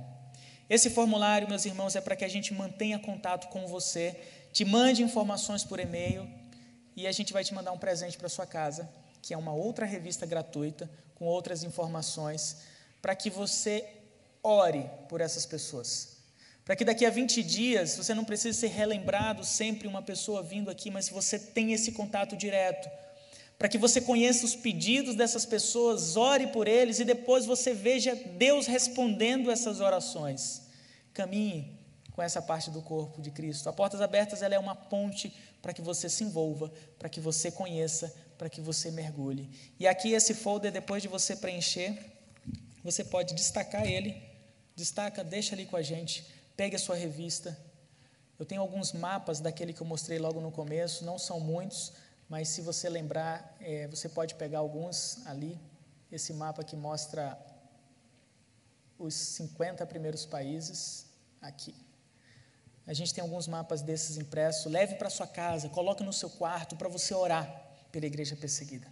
[0.69, 4.17] Esse formulário, meus irmãos, é para que a gente mantenha contato com você,
[4.53, 6.29] te mande informações por e-mail
[6.95, 8.89] e a gente vai te mandar um presente para sua casa
[9.21, 12.57] que é uma outra revista gratuita com outras informações,
[13.01, 13.87] para que você
[14.43, 16.17] ore por essas pessoas.
[16.65, 20.69] Para que daqui a 20 dias você não precise ser relembrado sempre uma pessoa vindo
[20.69, 22.89] aqui, mas você tenha esse contato direto.
[23.57, 28.15] Para que você conheça os pedidos dessas pessoas, ore por eles e depois você veja
[28.15, 30.63] Deus respondendo essas orações.
[31.13, 31.79] Caminhe
[32.11, 33.69] com essa parte do corpo de Cristo.
[33.69, 37.51] A Portas Abertas ela é uma ponte para que você se envolva, para que você
[37.51, 39.47] conheça, para que você mergulhe.
[39.79, 41.95] E aqui esse folder, depois de você preencher,
[42.83, 44.19] você pode destacar ele,
[44.75, 46.25] destaca, deixa ali com a gente,
[46.57, 47.55] pegue a sua revista.
[48.39, 51.93] Eu tenho alguns mapas daquele que eu mostrei logo no começo, não são muitos,
[52.27, 55.61] mas se você lembrar, é, você pode pegar alguns ali.
[56.11, 57.37] Esse mapa que mostra
[58.97, 61.05] os 50 primeiros países
[61.39, 61.75] aqui.
[62.87, 64.65] A gente tem alguns mapas desses impressos.
[64.65, 68.87] Leve para sua casa, coloque no seu quarto para você orar pela igreja perseguida.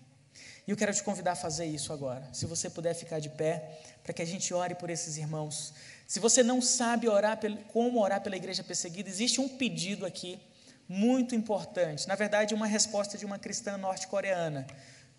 [0.68, 2.28] E eu quero te convidar a fazer isso agora.
[2.32, 5.74] Se você puder ficar de pé, para que a gente ore por esses irmãos.
[6.08, 7.40] Se você não sabe orar
[7.74, 10.40] como orar pela igreja perseguida, existe um pedido aqui
[10.88, 12.08] muito importante.
[12.08, 14.66] Na verdade, uma resposta de uma cristã norte-coreana.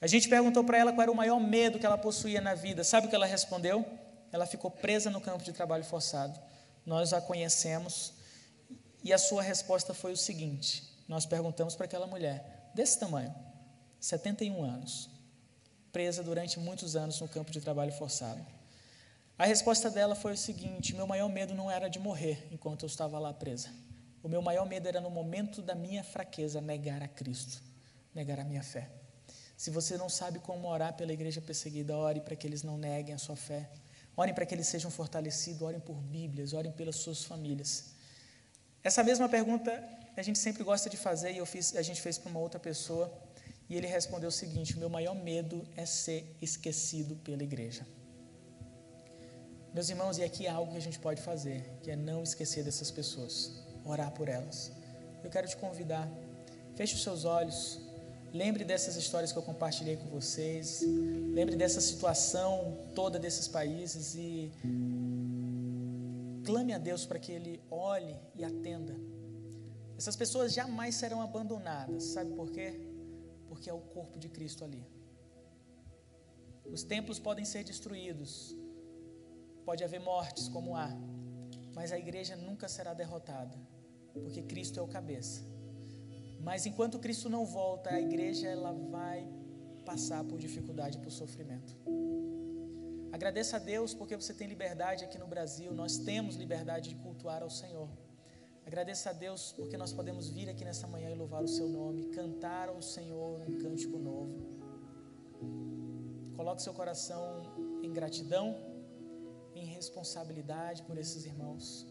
[0.00, 2.82] A gente perguntou para ela qual era o maior medo que ela possuía na vida.
[2.82, 3.84] Sabe o que ela respondeu?
[4.32, 6.40] Ela ficou presa no campo de trabalho forçado.
[6.86, 8.14] Nós a conhecemos
[9.02, 13.34] e a sua resposta foi o seguinte: nós perguntamos para aquela mulher, desse tamanho,
[14.01, 15.11] 71 anos,
[15.92, 18.44] presa durante muitos anos no campo de trabalho forçado.
[19.38, 22.86] A resposta dela foi o seguinte: meu maior medo não era de morrer enquanto eu
[22.86, 23.68] estava lá presa.
[24.22, 27.62] O meu maior medo era no momento da minha fraqueza negar a Cristo,
[28.14, 28.90] negar a minha fé.
[29.57, 33.14] Se você não sabe como orar pela igreja perseguida, ore para que eles não neguem
[33.14, 33.70] a sua fé.
[34.16, 37.92] Orem para que eles sejam fortalecidos, orem por Bíblias, orem pelas suas famílias.
[38.82, 39.70] Essa mesma pergunta
[40.16, 42.61] a gente sempre gosta de fazer e eu fiz, a gente fez para uma outra
[42.61, 43.11] pessoa
[43.70, 47.86] e ele respondeu o seguinte: meu maior medo é ser esquecido pela igreja.
[49.72, 52.64] Meus irmãos, e aqui há algo que a gente pode fazer, que é não esquecer
[52.64, 54.72] dessas pessoas, orar por elas.
[55.22, 56.10] Eu quero te convidar,
[56.74, 57.78] feche os seus olhos,
[58.32, 60.82] lembre dessas histórias que eu compartilhei com vocês,
[61.32, 64.50] lembre dessa situação toda desses países e
[66.44, 68.96] clame a Deus para que Ele olhe e atenda.
[69.96, 72.89] Essas pessoas jamais serão abandonadas, sabe por quê?
[73.51, 74.82] Porque é o corpo de Cristo ali.
[76.76, 78.32] Os templos podem ser destruídos,
[79.70, 80.90] Pode haver mortes, como há,
[81.74, 83.57] mas a igreja nunca será derrotada,
[84.12, 85.42] porque Cristo é o cabeça.
[86.40, 89.28] Mas enquanto Cristo não volta, a igreja ela vai
[89.84, 91.76] passar por dificuldade, por sofrimento.
[93.12, 97.42] Agradeça a Deus porque você tem liberdade aqui no Brasil, nós temos liberdade de cultuar
[97.42, 97.88] ao Senhor.
[98.66, 102.08] Agradeça a Deus porque nós podemos vir aqui nessa manhã e louvar o seu nome,
[102.08, 104.38] cantar ao Senhor um cântico novo.
[106.36, 107.42] Coloque seu coração
[107.82, 108.56] em gratidão
[109.54, 111.86] em responsabilidade por esses irmãos.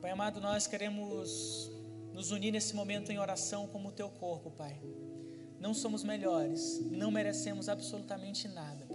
[0.00, 1.70] Pai amado, nós queremos
[2.12, 4.80] nos unir nesse momento em oração como o teu corpo, Pai.
[5.60, 8.85] Não somos melhores, não merecemos absolutamente nada.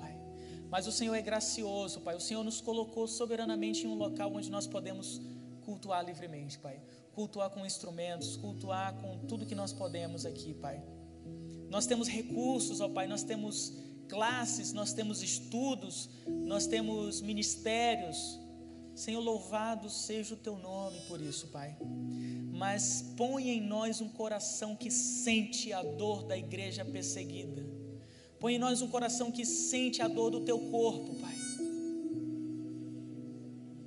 [0.71, 2.15] Mas o Senhor é gracioso, Pai.
[2.15, 5.21] O Senhor nos colocou soberanamente em um local onde nós podemos
[5.65, 6.79] cultuar livremente, Pai.
[7.13, 10.81] Cultuar com instrumentos, cultuar com tudo que nós podemos aqui, Pai.
[11.69, 13.73] Nós temos recursos, ó Pai, nós temos
[14.07, 18.39] classes, nós temos estudos, nós temos ministérios.
[18.95, 21.77] Senhor, louvado seja o teu nome por isso, Pai.
[22.49, 27.70] Mas põe em nós um coração que sente a dor da igreja perseguida.
[28.41, 31.35] Põe em nós um coração que sente a dor do teu corpo, Pai.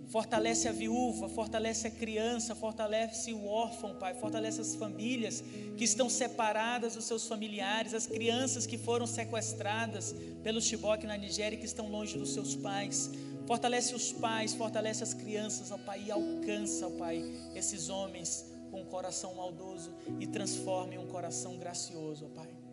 [0.07, 4.15] Fortalece a viúva, fortalece a criança, fortalece o órfão, Pai.
[4.15, 5.43] Fortalece as famílias
[5.77, 11.57] que estão separadas dos seus familiares, as crianças que foram sequestradas pelo Chibok na Nigéria
[11.57, 13.11] e que estão longe dos seus pais.
[13.49, 17.25] Fortalece os pais, fortalece as crianças, ó Pai, e alcança, ó Pai,
[17.57, 22.64] esses homens com um coração maldoso e transforme um coração gracioso, ó Pai.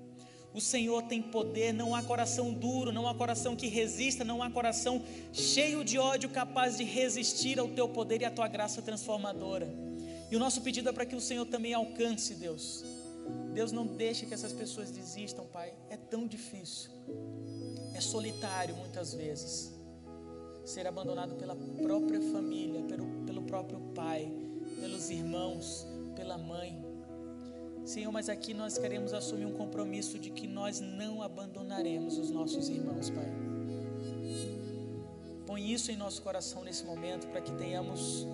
[0.54, 4.50] O Senhor tem poder, não há coração duro, não há coração que resista, não há
[4.50, 9.68] coração cheio de ódio capaz de resistir ao teu poder e à tua graça transformadora.
[10.30, 12.84] E o nosso pedido é para que o Senhor também alcance, Deus.
[13.54, 15.74] Deus não deixe que essas pessoas desistam, Pai.
[15.90, 16.92] É tão difícil.
[17.94, 19.74] É solitário muitas vezes.
[20.66, 24.32] Ser abandonado pela própria família, pelo, pelo próprio pai,
[24.80, 25.86] pelos irmãos,
[26.16, 26.91] pela mãe.
[27.86, 32.70] Senhor, mas aqui nós queremos assumir um compromisso de que nós não abandonaremos os nossos
[32.70, 33.26] irmãos, Pai.
[35.46, 38.26] Põe isso em nosso coração nesse momento para que tenhamos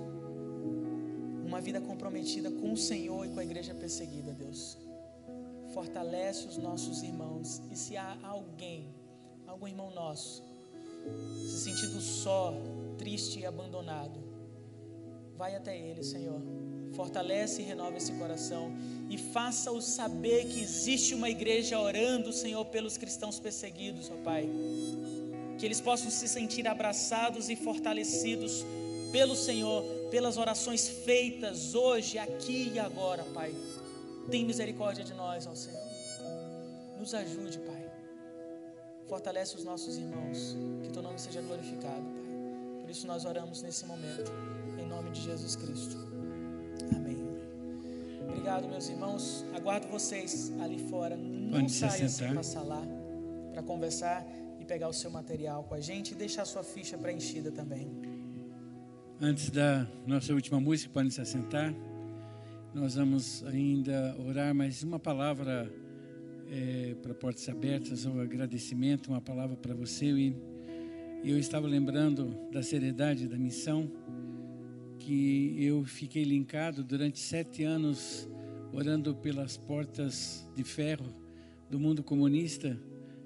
[1.46, 4.78] uma vida comprometida com o Senhor e com a igreja perseguida, Deus.
[5.74, 8.94] Fortalece os nossos irmãos e se há alguém,
[9.48, 10.44] algum irmão nosso,
[11.50, 12.54] se sentindo só,
[12.98, 14.20] triste e abandonado,
[15.38, 16.42] vai até ele, Senhor
[16.94, 18.72] Fortalece e renova esse coração
[19.10, 24.50] e faça-o saber que existe uma igreja orando, Senhor, pelos cristãos perseguidos, ó Pai.
[25.58, 28.66] Que eles possam se sentir abraçados e fortalecidos
[29.12, 33.54] pelo Senhor, pelas orações feitas hoje, aqui e agora, Pai.
[34.30, 35.88] Tem misericórdia de nós, ó Senhor.
[37.00, 37.90] Nos ajude, Pai.
[39.08, 40.56] Fortalece os nossos irmãos.
[40.84, 42.82] Que teu nome seja glorificado, Pai.
[42.82, 44.32] Por isso nós oramos nesse momento.
[44.78, 45.98] Em nome de Jesus Cristo.
[46.96, 47.27] Amém.
[48.38, 49.44] Obrigado, meus irmãos.
[49.56, 51.18] Aguardo vocês ali fora.
[51.18, 52.84] Não Pode saia sem passar lá
[53.52, 54.24] para conversar
[54.60, 57.90] e pegar o seu material com a gente e deixar a sua ficha preenchida também.
[59.20, 61.74] Antes da nossa última música, podem se assentar.
[62.76, 65.74] Nós vamos ainda orar mais uma palavra
[66.48, 70.06] é, para portas abertas, um agradecimento, uma palavra para você.
[70.06, 70.36] E
[71.24, 73.92] eu estava lembrando da seriedade da missão
[75.08, 78.28] que eu fiquei linkado durante sete anos
[78.74, 81.16] orando pelas portas de ferro
[81.70, 82.78] do mundo comunista.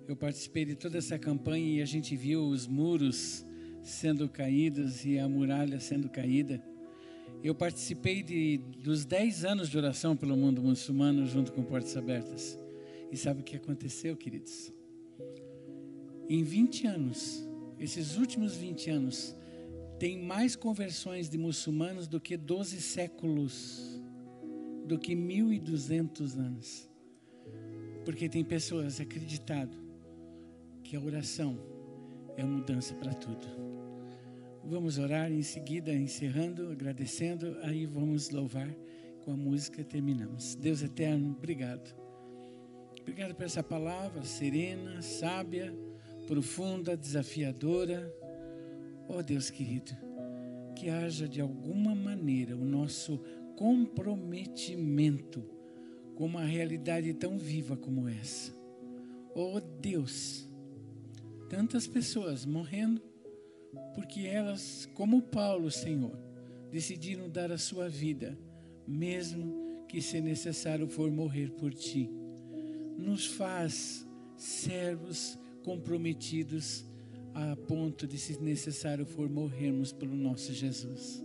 [0.08, 3.44] Eu participei de toda essa campanha e a gente viu os muros
[3.82, 6.64] sendo caídos e a muralha sendo caída.
[7.44, 12.60] Eu participei de, dos dez anos de oração pelo mundo muçulmano junto com Portas Abertas.
[13.12, 14.72] E sabe o que aconteceu, queridos?
[16.30, 17.44] Em 20 anos,
[17.80, 19.36] esses últimos 20 anos,
[20.02, 24.02] tem mais conversões de muçulmanos do que 12 séculos,
[24.84, 26.89] do que 1.200 anos.
[28.04, 29.78] Porque tem pessoas acreditado
[30.84, 31.56] que a oração
[32.36, 33.45] é mudança para tudo.
[34.64, 38.76] Vamos orar em seguida, encerrando, agradecendo, aí vamos louvar
[39.24, 40.56] com a música terminamos.
[40.56, 41.95] Deus eterno, obrigado.
[42.99, 45.72] Obrigado por essa palavra serena, sábia,
[46.26, 48.12] profunda, desafiadora.
[49.14, 49.91] Oh Deus querido,
[50.74, 53.20] que haja de alguma maneira o nosso
[53.57, 55.43] comprometimento
[56.16, 58.53] com uma realidade tão viva como essa.
[59.36, 60.47] Oh Deus,
[61.49, 63.01] tantas pessoas morrendo
[63.93, 66.18] porque elas, como Paulo, Senhor,
[66.72, 68.39] decidiram dar a sua vida,
[68.88, 72.09] mesmo que se necessário for morrer por ti.
[72.97, 74.07] Nos faz
[74.38, 76.86] servos comprometidos
[77.34, 81.24] a ponto de, se necessário for, morrermos pelo nosso Jesus.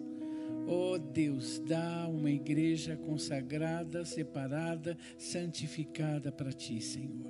[0.67, 7.25] Oh Deus, dá uma igreja consagrada, separada, santificada para ti, Senhor.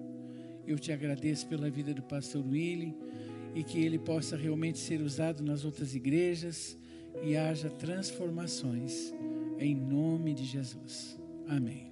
[0.66, 2.94] Eu te agradeço pela vida do pastor Willy
[3.54, 6.76] e que ele possa realmente ser usado nas outras igrejas
[7.22, 9.14] e haja transformações
[9.58, 11.18] em nome de Jesus.
[11.46, 11.90] Amém.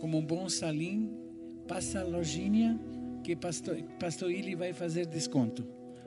[0.00, 1.10] Como um bom salim,
[1.66, 2.78] passa a lojinha
[3.26, 5.66] que pastor, pastor Ili vai fazer desconto.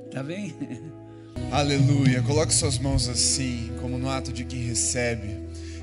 [0.09, 0.55] Tá bem?
[1.51, 2.23] Aleluia.
[2.23, 5.27] Coloque suas mãos assim, como no ato de quem recebe.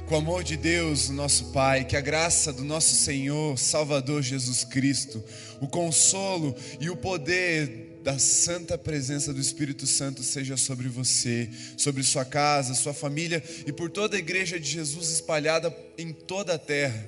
[0.07, 4.65] Com o amor de Deus, nosso Pai, que a graça do nosso Senhor, Salvador Jesus
[4.65, 5.23] Cristo,
[5.61, 12.03] o consolo e o poder da santa presença do Espírito Santo seja sobre você, sobre
[12.03, 16.59] sua casa, sua família e por toda a igreja de Jesus espalhada em toda a
[16.59, 17.07] terra,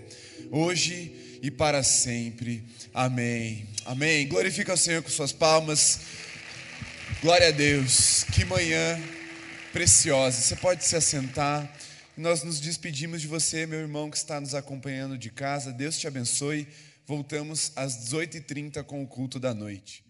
[0.51, 2.65] hoje e para sempre.
[2.93, 3.67] Amém.
[3.85, 4.27] Amém.
[4.29, 6.01] Glorifica o Senhor com suas palmas.
[7.21, 8.25] Glória a Deus.
[8.33, 9.01] Que manhã
[9.73, 10.41] preciosa.
[10.41, 11.73] Você pode se assentar.
[12.17, 15.73] Nós nos despedimos de você, meu irmão que está nos acompanhando de casa.
[15.73, 16.67] Deus te abençoe.
[17.07, 20.08] Voltamos às 18h30 com o culto da noite.